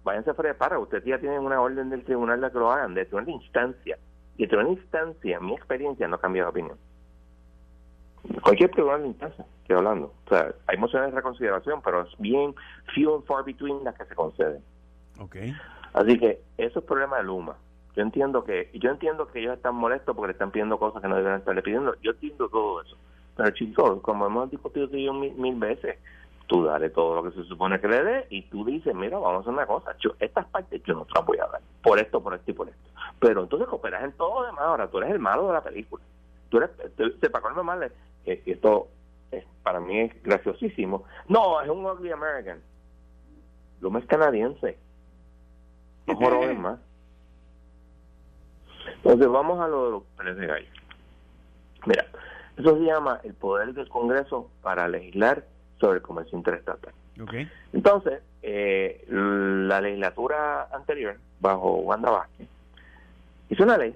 [0.03, 2.93] Váyanse fuera de para, ustedes ya tienen una orden del tribunal de que lo hagan,
[2.93, 3.97] de una instancia.
[4.37, 6.77] Y de una instancia, mi experiencia no cambia de opinión.
[8.43, 10.13] Cualquier tribunal de instancia, estoy hablando.
[10.25, 12.53] O sea, hay mociones de reconsideración, pero es bien
[12.93, 14.61] few and far between las que se conceden.
[15.19, 15.37] Ok.
[15.93, 17.55] Así que eso es problema de Luma.
[17.95, 21.07] Yo entiendo que yo entiendo que ellos están molestos porque le están pidiendo cosas que
[21.07, 21.95] no deben estarle pidiendo.
[22.01, 22.97] Yo entiendo todo eso.
[23.35, 25.97] Pero chicos, como hemos discutido tú mil, mil veces,
[26.47, 29.37] tú dale todo lo que se supone que le dé y tú dices, mira, vamos
[29.37, 31.99] a hacer una cosa, yo, estas partes yo no te las voy a dar, por
[31.99, 32.89] esto, por esto y por esto.
[33.19, 36.03] Pero entonces cooperas en todo lo demás, ahora tú eres el malo de la película.
[36.49, 36.69] Tú eres,
[37.19, 37.91] se para mal,
[38.25, 38.87] eh, esto
[39.63, 41.03] para mí es graciosísimo.
[41.27, 42.61] No, es un ugly American.
[43.81, 44.77] Lo más canadiense.
[46.07, 46.79] No joder más.
[48.97, 50.67] Entonces vamos a lo de los peles de gallo.
[51.85, 52.05] Mira,
[52.57, 55.43] eso se llama el poder del Congreso para legislar
[55.79, 56.93] sobre el comercio interestatal.
[57.21, 57.49] Okay.
[57.73, 62.47] Entonces, eh, la legislatura anterior, bajo Wanda Vázquez,
[63.49, 63.95] hizo una ley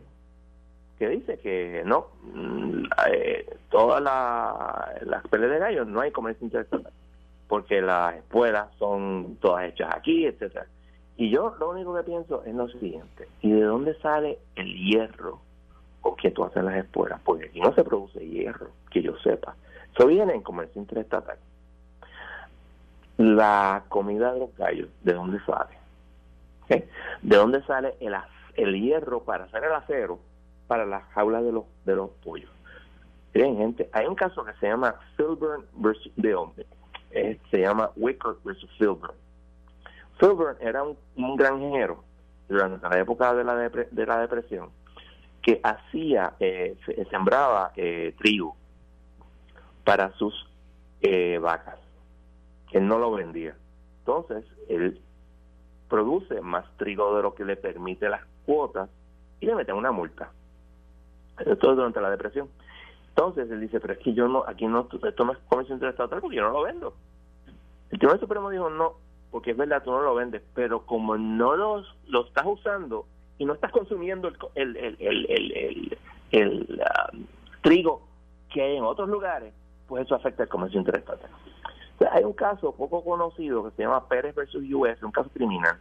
[0.97, 6.91] que dice que no, mm, eh, todas las peleas de gallos no hay comercio interestatal,
[7.47, 10.67] porque las escuelas son todas hechas aquí, etcétera.
[11.19, 15.41] Y yo lo único que pienso es lo siguiente, ¿y de dónde sale el hierro
[15.99, 17.19] con que tú haces las espuelas?
[17.25, 19.53] Porque aquí no se produce hierro, que yo sepa.
[19.93, 21.37] Eso viene en comercio interestatal.
[23.17, 25.77] La comida de los gallos, ¿de dónde sale?
[27.21, 28.15] ¿De dónde sale el,
[28.55, 30.19] el hierro para hacer el acero
[30.67, 32.49] para las jaulas de los, de los pollos?
[33.33, 36.65] Miren, gente, hay un caso que se llama Filburn versus de hombre.
[37.11, 39.15] Eh, se llama Wicker versus Filburn.
[40.19, 42.03] Filburn era un, un granjero
[42.47, 44.69] durante la época de la, de la depresión
[45.41, 46.77] que hacía, eh,
[47.09, 48.55] sembraba eh, trigo
[49.83, 50.33] para sus
[51.01, 51.79] eh, vacas.
[52.71, 53.55] Él no lo vendía.
[53.99, 55.01] Entonces, él
[55.87, 58.89] produce más trigo de lo que le permite las cuotas
[59.39, 60.31] y le meten una multa.
[61.39, 62.49] Esto es durante la depresión.
[63.09, 66.21] Entonces él dice, pero es que yo no, aquí no, esto no es comercio interestatal
[66.21, 66.93] porque yo no lo vendo.
[67.89, 68.93] El Tribunal Supremo dijo, no,
[69.31, 73.05] porque es verdad, tú no lo vendes, pero como no los, lo estás usando
[73.37, 75.97] y no estás consumiendo el, el, el,
[76.31, 76.81] el,
[77.13, 77.25] um,
[77.61, 78.01] trigo
[78.51, 79.53] que hay en otros lugares,
[79.87, 81.29] pues eso afecta el comercio interestatal.
[82.11, 85.77] hay un caso poco conocido que se llama Pérez versus US, un caso criminal.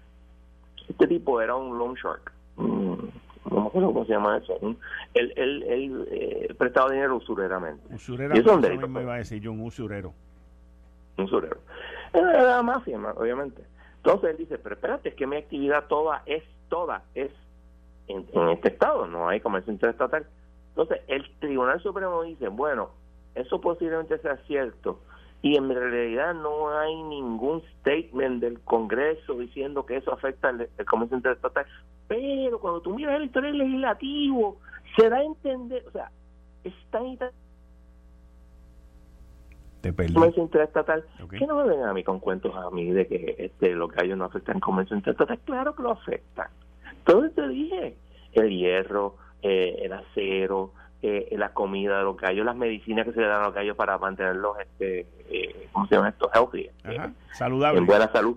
[0.88, 2.32] Este tipo era un loan shark.
[3.50, 4.58] No me acuerdo cómo se llama eso.
[5.14, 7.94] Él, él, él eh, prestaba dinero usureramente.
[7.94, 10.12] Usurero, eso me iba a decir yo, un usurero.
[11.16, 11.58] Un usurero.
[12.12, 13.62] La mafia, obviamente.
[13.96, 17.30] Entonces él dice, pero espérate, es que mi actividad toda es, toda es
[18.06, 20.26] en, este estado, no hay comercio interestatal.
[20.70, 22.90] Entonces el Tribunal Supremo dice, bueno,
[23.34, 25.00] eso posiblemente sea cierto,
[25.42, 31.16] y en realidad no hay ningún statement del Congreso diciendo que eso afecta el, comercio
[31.16, 31.66] interestatal,
[32.08, 34.56] pero cuando tú miras el historial legislativo,
[34.96, 36.10] se da a entender, o sea,
[36.64, 37.00] está
[39.80, 40.14] te perdí.
[40.14, 43.74] comercio interestatal, que no me vengan a mí con cuentos a mí de que este,
[43.74, 46.48] los gallos no afectan el comercio interestatal, claro que lo afectan.
[46.98, 47.96] Entonces te dije,
[48.32, 53.20] el hierro, eh, el acero, eh, la comida de los gallos, las medicinas que se
[53.20, 56.28] le dan a los gallos para mantenerlos, este, eh, ¿cómo se llama esto?
[56.34, 56.70] Healthy.
[56.84, 57.78] Eh, Saludable.
[57.78, 58.36] En buena salud.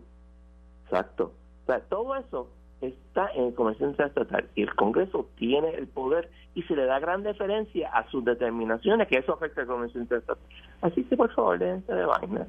[0.84, 1.34] Exacto.
[1.64, 2.50] O sea, todo eso
[2.82, 7.00] está en el comercio estatal y el Congreso tiene el poder y se le da
[7.00, 10.38] gran deferencia a sus determinaciones que eso afecta al comercio estatal.
[10.82, 12.48] Así que por favor, déjense de vaina.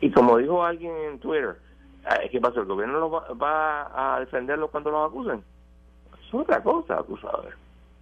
[0.00, 1.56] Y como dijo alguien en Twitter,
[2.30, 2.60] ¿qué pasa?
[2.60, 5.42] ¿El gobierno lo va, a defenderlo cuando los acusen?
[6.26, 7.54] Es otra cosa, sabes.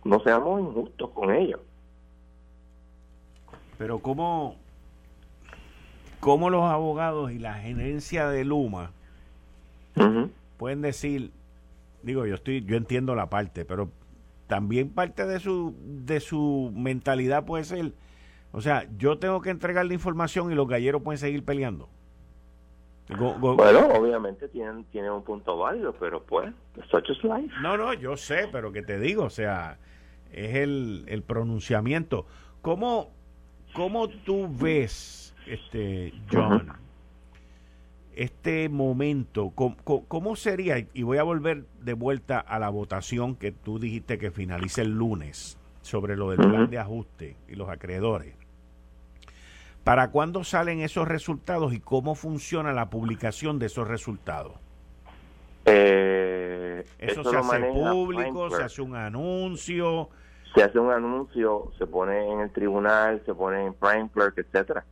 [0.05, 1.61] No seamos injustos con ellos.
[3.79, 4.57] Pero ¿cómo,
[6.21, 8.91] cómo los abogados y la gerencia de Luma
[10.57, 11.33] pueden decir,
[12.03, 13.91] digo, yo estoy, yo entiendo la parte, pero
[14.47, 17.93] también parte de su, de su mentalidad puede ser,
[18.53, 21.89] o sea, yo tengo que entregar la información y los galleros pueden seguir peleando.
[23.09, 26.53] bueno, obviamente tienen, tienen un punto válido, pero pues,
[26.91, 27.53] such is life.
[27.63, 29.79] No, no, yo sé, pero que te digo, o sea,
[30.33, 32.27] es el, el pronunciamiento.
[32.61, 33.11] ¿Cómo,
[33.73, 36.73] ¿Cómo tú ves, este John,
[38.15, 40.87] este momento, ¿cómo, sería?
[40.93, 44.91] Y voy a volver de vuelta a la votación que tú dijiste que finalice el
[44.91, 48.35] lunes sobre lo del plan de ajuste y los acreedores.
[49.85, 54.55] ¿Para cuándo salen esos resultados y cómo funciona la publicación de esos resultados?
[55.65, 60.09] Eh, eso, se hace público, se hace un anuncio.
[60.55, 64.85] Se hace un anuncio, se pone en el tribunal, se pone en Prime Clerk, etcétera.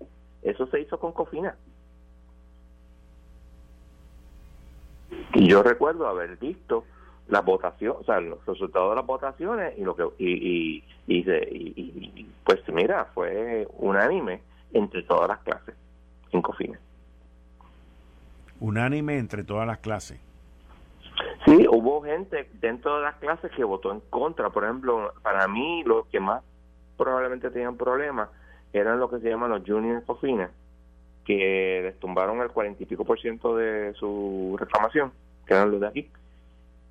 [0.42, 1.56] Eso se hizo con Cofina.
[5.34, 6.84] Y yo recuerdo haber visto
[7.28, 12.26] la votación, o sea, los resultados de las votaciones y lo que y, y, y,
[12.44, 14.40] pues mira, fue unánime
[14.72, 15.74] entre todas las clases
[16.32, 16.78] en Cofina.
[18.58, 20.20] Unánime entre todas las clases.
[21.46, 24.50] Sí, hubo gente dentro de las clases que votó en contra.
[24.50, 26.42] Por ejemplo, para mí, los que más
[26.96, 28.28] probablemente tenían problemas
[28.72, 30.50] eran lo que se llaman los junior cocinas,
[31.36, 35.12] que les tumbaron el cuarenta y pico por ciento de su reclamación,
[35.46, 36.10] que eran los de aquí.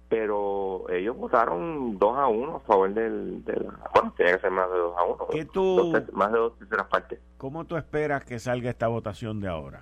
[0.08, 3.44] Pero ellos votaron dos a uno a favor del.
[3.94, 5.28] bueno, tenía que ser más de dos a uno.
[5.30, 7.20] ¿Qué tú, más de dos terceras partes.
[7.38, 9.82] ¿Cómo tú esperas que salga esta votación de ahora?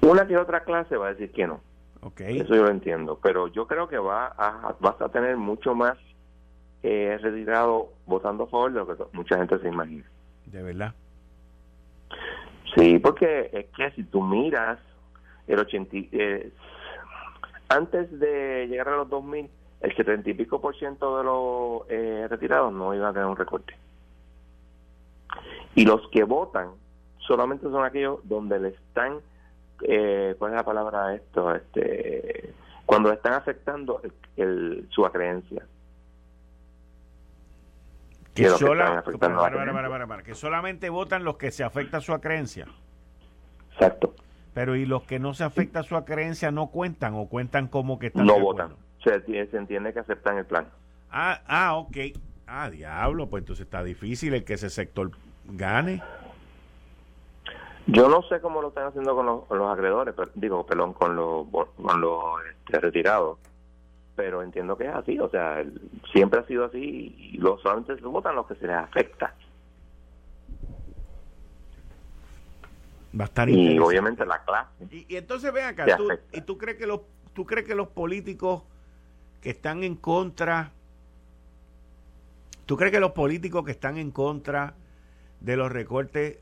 [0.00, 1.60] Una que otra clase va a decir que no.
[2.00, 2.40] Okay.
[2.40, 3.20] Eso yo lo entiendo.
[3.22, 5.96] Pero yo creo que va a, vas a tener mucho más
[6.82, 10.04] eh, retirado votando a favor de lo que mucha gente se imagina.
[10.46, 10.94] ¿De verdad?
[12.74, 14.78] Sí, porque es que si tú miras
[15.46, 16.52] el 80, eh,
[17.68, 19.50] antes de llegar a los 2000,
[19.80, 23.36] el 70 y pico por ciento de los eh, retirados no iba a tener un
[23.36, 23.76] recorte.
[25.74, 26.70] Y los que votan
[27.18, 29.18] solamente son aquellos donde le están,
[29.82, 31.54] eh, ¿cuál es la palabra esto?
[31.54, 32.54] Este,
[32.86, 34.00] cuando le están afectando
[34.36, 35.66] el, su creencia.
[38.34, 38.44] Que,
[40.24, 42.66] que solamente votan los que se afecta su creencia.
[43.72, 44.14] Exacto.
[44.54, 48.08] Pero ¿y los que no se afecta su creencia no cuentan o cuentan como que
[48.08, 48.74] están No votan.
[49.04, 50.66] Se, se entiende que aceptan el plan.
[51.10, 51.96] Ah, ah, ok.
[52.46, 55.10] Ah, diablo, pues entonces está difícil el que ese sector
[55.44, 56.02] gane.
[57.86, 61.46] Yo no sé cómo lo están haciendo con los, con acreedores, digo, perdón, con los,
[61.50, 63.38] con los este, retirados
[64.14, 65.64] pero entiendo que es así, o sea,
[66.12, 69.34] siempre ha sido así y los solamente se votan los que se les afecta.
[73.18, 74.70] Va a estar y obviamente la clase.
[74.90, 77.00] Y, entonces ven acá, tú, ¿y tú crees que los
[77.34, 78.62] tú crees que los políticos
[79.40, 80.72] que están en contra
[82.66, 84.74] ¿Tú crees que los políticos que están en contra
[85.40, 86.38] de los recortes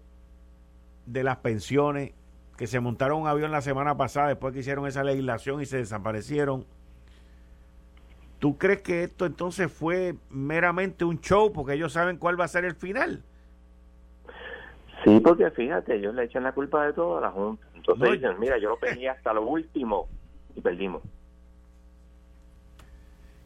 [1.07, 2.13] de las pensiones
[2.57, 5.79] que se montaron un avión la semana pasada después que hicieron esa legislación y se
[5.79, 6.67] desaparecieron
[8.41, 12.49] ¿Tú crees que esto entonces fue meramente un show porque ellos saben cuál va a
[12.49, 13.23] ser el final?
[15.05, 17.67] Sí, porque fíjate, ellos le echan la culpa de todo a la Junta.
[17.75, 20.09] Entonces dicen, mira, yo lo pedí hasta lo último
[20.57, 21.03] y perdimos.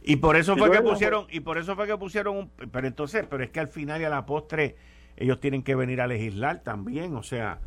[0.02, 3.26] Y por eso fue que pusieron, y por eso fue que pusieron un, pero entonces,
[3.28, 4.76] pero es que al final y a la postre
[5.16, 7.58] ellos tienen que venir a legislar también, o sea,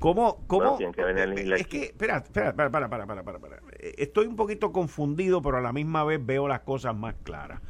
[0.00, 0.38] ¿Cómo?
[0.46, 5.58] cómo es que, espera, espera, para, para, para, para, para, Estoy un poquito confundido, pero
[5.58, 7.60] a la misma vez veo las cosas más claras.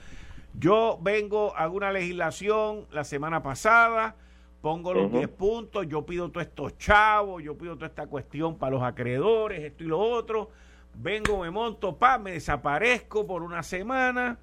[0.55, 4.15] Yo vengo, hago una legislación la semana pasada,
[4.63, 8.77] pongo los 10 puntos, yo pido todos estos chavos, yo pido toda esta cuestión para
[8.77, 10.51] los acreedores, esto y lo otro.
[10.95, 14.39] Vengo, me monto, pa, me desaparezco por una semana,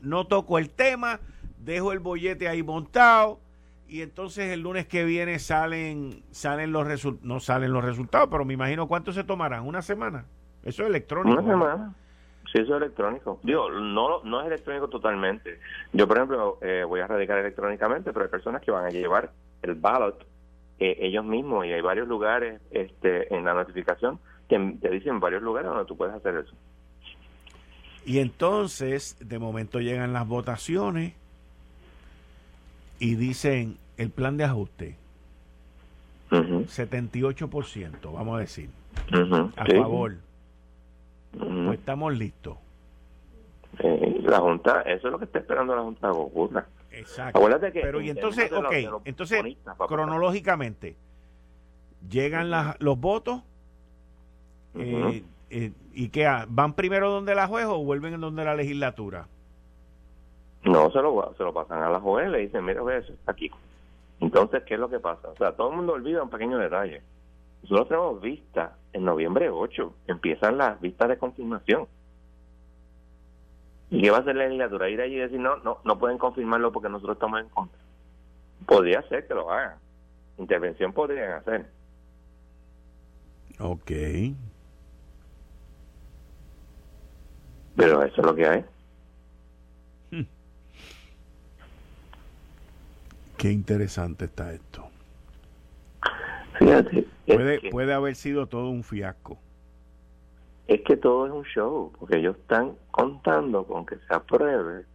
[0.00, 1.20] no toco el tema,
[1.58, 3.43] dejo el bollete ahí montado
[3.88, 8.44] y entonces el lunes que viene salen salen los resultados, no salen los resultados, pero
[8.44, 10.24] me imagino cuánto se tomarán, una semana.
[10.62, 11.38] Eso es electrónico.
[11.38, 11.94] Una semana.
[12.52, 13.40] Sí, eso es electrónico.
[13.42, 15.58] Digo, no, no es electrónico totalmente.
[15.92, 19.32] Yo, por ejemplo, eh, voy a radicar electrónicamente, pero hay personas que van a llevar
[19.62, 20.24] el ballot
[20.78, 24.18] eh, ellos mismos y hay varios lugares este, en la notificación
[24.48, 26.54] que te dicen varios lugares donde tú puedes hacer eso.
[28.04, 31.14] Y entonces, de momento llegan las votaciones
[32.98, 34.96] y dicen el plan de ajuste,
[36.30, 38.70] 78%, vamos a decir,
[39.56, 40.16] a favor.
[41.36, 42.56] Pues estamos listos.
[43.80, 47.40] Eh, la Junta, eso es lo que está esperando la Junta de Exacto.
[47.72, 49.42] Pero y entonces, ok, entonces,
[49.88, 50.96] cronológicamente,
[52.08, 53.42] llegan los votos
[54.76, 59.26] eh, eh, y qué, ¿van primero donde la juez o vuelven en donde la legislatura?
[60.64, 63.50] No, se lo, se lo pasan a la juez, le dicen, mira, eso está aquí.
[64.20, 65.28] Entonces, ¿qué es lo que pasa?
[65.28, 67.02] O sea, todo el mundo olvida un pequeño detalle.
[67.62, 71.86] Nosotros tenemos vista en noviembre 8, empiezan las vistas de confirmación.
[73.90, 74.88] ¿Y qué va a hacer la legislatura?
[74.88, 77.78] Ir allí y decir, no, no, no pueden confirmarlo porque nosotros estamos en contra.
[78.66, 79.78] Podría ser que lo hagan.
[80.38, 81.66] Intervención podrían hacer.
[83.60, 83.90] Ok.
[87.76, 88.64] Pero eso es lo que hay.
[93.44, 94.88] Qué interesante está esto.
[96.58, 97.06] Fíjate.
[97.26, 99.36] Puede, puede haber sido todo un fiasco.
[100.66, 104.86] Es que todo es un show, porque ellos están contando con que se apruebe.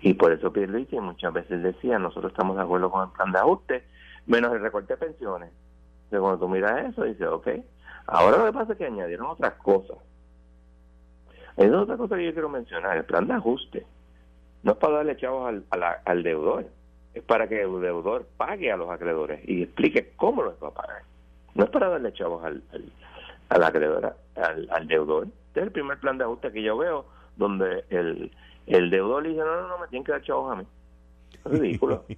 [0.00, 3.38] Y por eso Pierluigi muchas veces decía, nosotros estamos de acuerdo con el plan de
[3.38, 3.84] ajuste,
[4.26, 5.52] menos el recorte de pensiones.
[6.06, 7.46] Entonces cuando tú miras eso, dices, ok.
[8.08, 9.98] Ahora lo que pasa es que añadieron otras cosas.
[11.56, 12.96] Esa es otra cosa que yo quiero mencionar.
[12.96, 13.86] El plan de ajuste
[14.64, 15.64] no es para darle chavos al,
[16.04, 16.66] al deudor
[17.18, 20.74] es para que el deudor pague a los acreedores y explique cómo los va a
[20.74, 21.02] pagar.
[21.54, 22.62] No es para darle chavos al,
[23.48, 25.28] al, acreedor, al, al deudor.
[25.48, 27.06] Este es el primer plan de ajuste que yo veo
[27.36, 28.30] donde el,
[28.66, 30.66] el deudor le dice, no, no, no, me tienen que dar chavos a mí.
[31.32, 32.04] Es ridículo.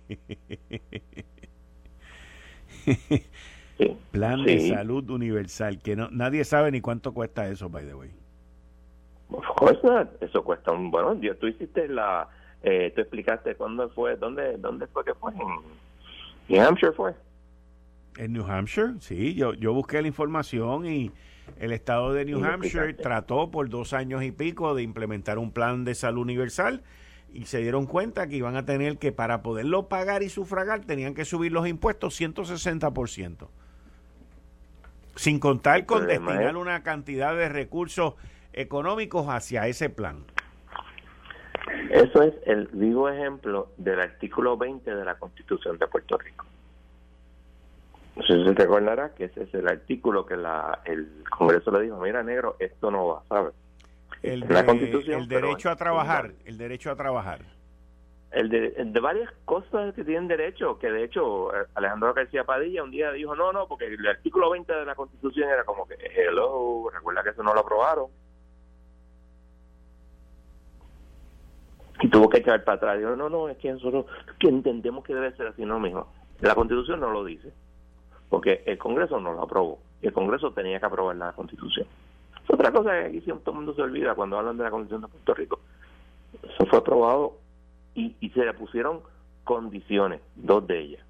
[4.11, 8.11] Plan de salud universal, que no nadie sabe ni cuánto cuesta eso, by the way.
[10.21, 10.91] Eso cuesta un...
[10.91, 12.29] Bueno, tú hiciste la...
[12.63, 15.33] Eh, tú explicaste cuándo fue, dónde, dónde fue que fue.
[15.33, 17.15] En New Hampshire fue.
[18.17, 19.35] En New Hampshire, sí.
[19.35, 21.11] Yo, yo busqué la información y
[21.59, 25.85] el estado de New Hampshire trató por dos años y pico de implementar un plan
[25.85, 26.83] de salud universal
[27.33, 31.15] y se dieron cuenta que iban a tener que, para poderlo pagar y sufragar, tenían
[31.15, 33.49] que subir los impuestos 160%.
[35.17, 38.15] Sin contar con destinar una cantidad de recursos
[38.53, 40.25] económicos hacia ese plan.
[41.91, 46.47] Eso es el vivo ejemplo del artículo 20 de la Constitución de Puerto Rico.
[48.15, 51.83] No sé si se recordará que ese es el artículo que la, el Congreso le
[51.83, 53.55] dijo, mira negro, esto no va, ¿sabes?
[54.23, 57.41] El, la Constitución, el derecho a trabajar, el derecho a trabajar.
[58.31, 62.85] El de, de, varias cosas que tienen derecho, que de hecho eh, Alejandro García Padilla
[62.85, 65.95] un día dijo, no, no, porque el artículo 20 de la Constitución era como que,
[65.95, 68.07] hello, recuerda que eso no lo aprobaron.
[72.01, 72.99] Y tuvo que echar para atrás.
[72.99, 74.07] Dijo, no, no, es que nosotros
[74.39, 76.09] que entendemos que debe ser así, no, mijo.
[76.41, 77.53] La Constitución no lo dice,
[78.29, 79.79] porque el Congreso no lo aprobó.
[80.01, 81.87] Y el Congreso tenía que aprobar la Constitución.
[82.49, 85.09] Otra cosa que aquí todo el mundo se olvida cuando hablan de la Constitución de
[85.09, 85.61] Puerto Rico.
[86.43, 87.39] Eso fue aprobado
[87.95, 89.01] y, y se le pusieron
[89.45, 91.05] condiciones, dos de ellas.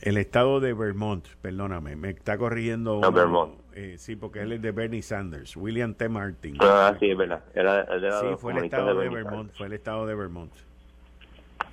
[0.00, 3.00] El estado de Vermont, perdóname, me está corrigiendo.
[3.00, 3.54] No, Vermont.
[3.80, 6.08] Eh, sí, porque él es de Bernie Sanders, William T.
[6.08, 6.56] Martin.
[6.58, 7.44] Ah, sí, es verdad.
[7.54, 7.86] Era,
[8.20, 9.52] sí, fue el estado de, Vermont.
[9.52, 10.52] Fue el estado de Vermont.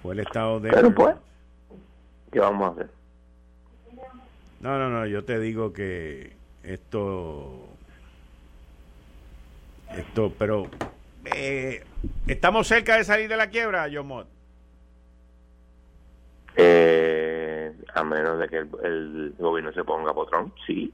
[0.04, 0.70] Fue el estado de.
[0.70, 1.16] Pero pues,
[2.32, 2.90] ¿qué vamos a hacer?
[4.60, 7.70] No, no, no, yo te digo que esto,
[9.90, 10.68] esto, pero
[11.36, 11.84] eh,
[12.28, 14.28] estamos cerca de salir de la quiebra, John Mott.
[16.56, 20.94] Eh, a menos de que el, gobierno se ponga potrón, sí,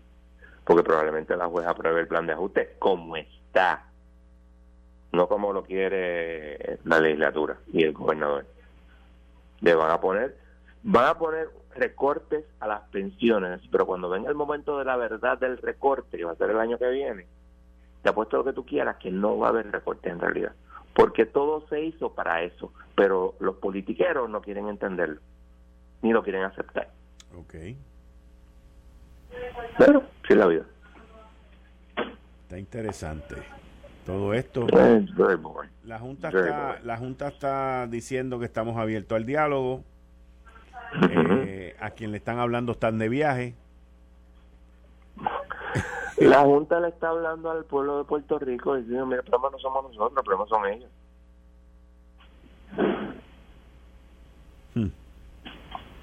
[0.63, 3.85] porque probablemente la jueza apruebe el plan de ajuste como está,
[5.11, 8.45] no como lo quiere la legislatura y el gobernador.
[9.61, 10.37] Le van a poner,
[10.83, 15.37] van a poner recortes a las pensiones, pero cuando venga el momento de la verdad
[15.37, 17.25] del recorte, que va a ser el año que viene,
[18.01, 20.53] te apuesto lo que tú quieras que no va a haber recorte en realidad,
[20.93, 25.21] porque todo se hizo para eso, pero los politiqueros no quieren entenderlo,
[26.01, 26.89] ni lo quieren aceptar.
[27.37, 27.55] Ok.
[29.77, 30.03] Pero,
[30.35, 30.65] la vida.
[32.43, 33.35] Está interesante.
[34.05, 34.67] Todo esto.
[35.83, 39.83] La junta, está, la junta está diciendo que estamos abiertos al diálogo
[41.09, 43.55] eh, a quien le están hablando están de viaje.
[46.17, 49.59] La Junta le está hablando al pueblo de Puerto Rico diciendo, mira, el problema no
[49.59, 50.89] somos nosotros, el problema son ellos.
[54.75, 54.87] Hmm.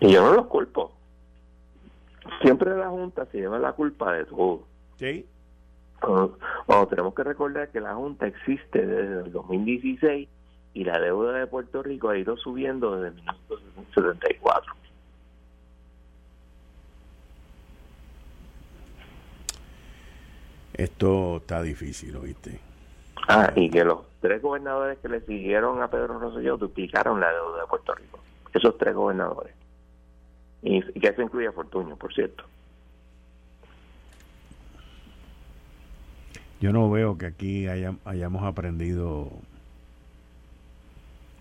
[0.01, 0.93] Y yo no los culpo.
[2.43, 4.65] Siempre la Junta se lleva la culpa de todo.
[4.97, 5.27] Sí.
[6.67, 10.29] Bueno, tenemos que recordar que la Junta existe desde el 2016
[10.75, 14.75] y la deuda de Puerto Rico ha ido subiendo desde 1974.
[20.75, 22.61] Esto está difícil, ¿oíste?
[23.27, 27.63] Ah, y que los tres gobernadores que le siguieron a Pedro Rosselló duplicaron la deuda
[27.63, 28.21] de Puerto Rico.
[28.55, 29.53] Esos tres gobernadores.
[30.63, 32.45] Y, que eso incluye a Fortuño, por cierto.
[36.61, 39.31] Yo no veo que aquí hayamos aprendido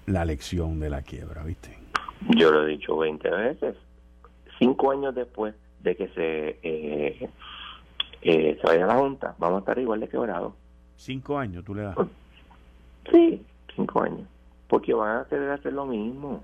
[0.06, 1.78] la lección de la quiebra, ¿viste?
[2.36, 3.76] Yo lo he dicho 20 veces.
[4.60, 7.30] Cinco años después de que se eh,
[8.22, 10.54] eh, se vaya a la Junta, vamos a estar igual de quebrados.
[10.96, 11.96] ¿Cinco años tú le das?
[13.12, 13.42] Sí,
[13.76, 14.28] cinco años.
[14.68, 16.44] Porque van a querer hacer lo mismo.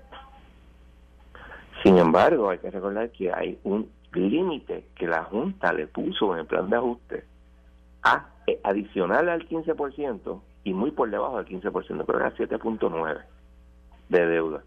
[1.84, 6.40] Sin embargo, hay que recordar que hay un límite que la Junta le puso en
[6.40, 7.24] el plan de ajuste
[8.02, 13.20] a, eh, adicional al 15% y muy por debajo del 15%, pero era 7.9
[14.08, 14.64] de deuda.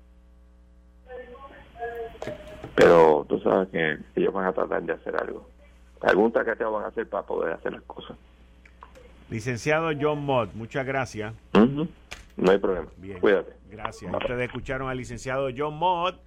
[2.76, 5.50] Pero tú sabes que ellos van a tratar de hacer algo.
[6.02, 8.16] Algún traqueteo van a hacer para poder hacer las cosas.
[9.32, 11.34] Licenciado John Mott, muchas gracias.
[11.54, 12.88] No hay problema.
[12.98, 13.20] Bien.
[13.20, 13.54] Cuídate.
[13.72, 14.14] Gracias.
[14.14, 16.27] Ustedes escucharon al licenciado John Mott,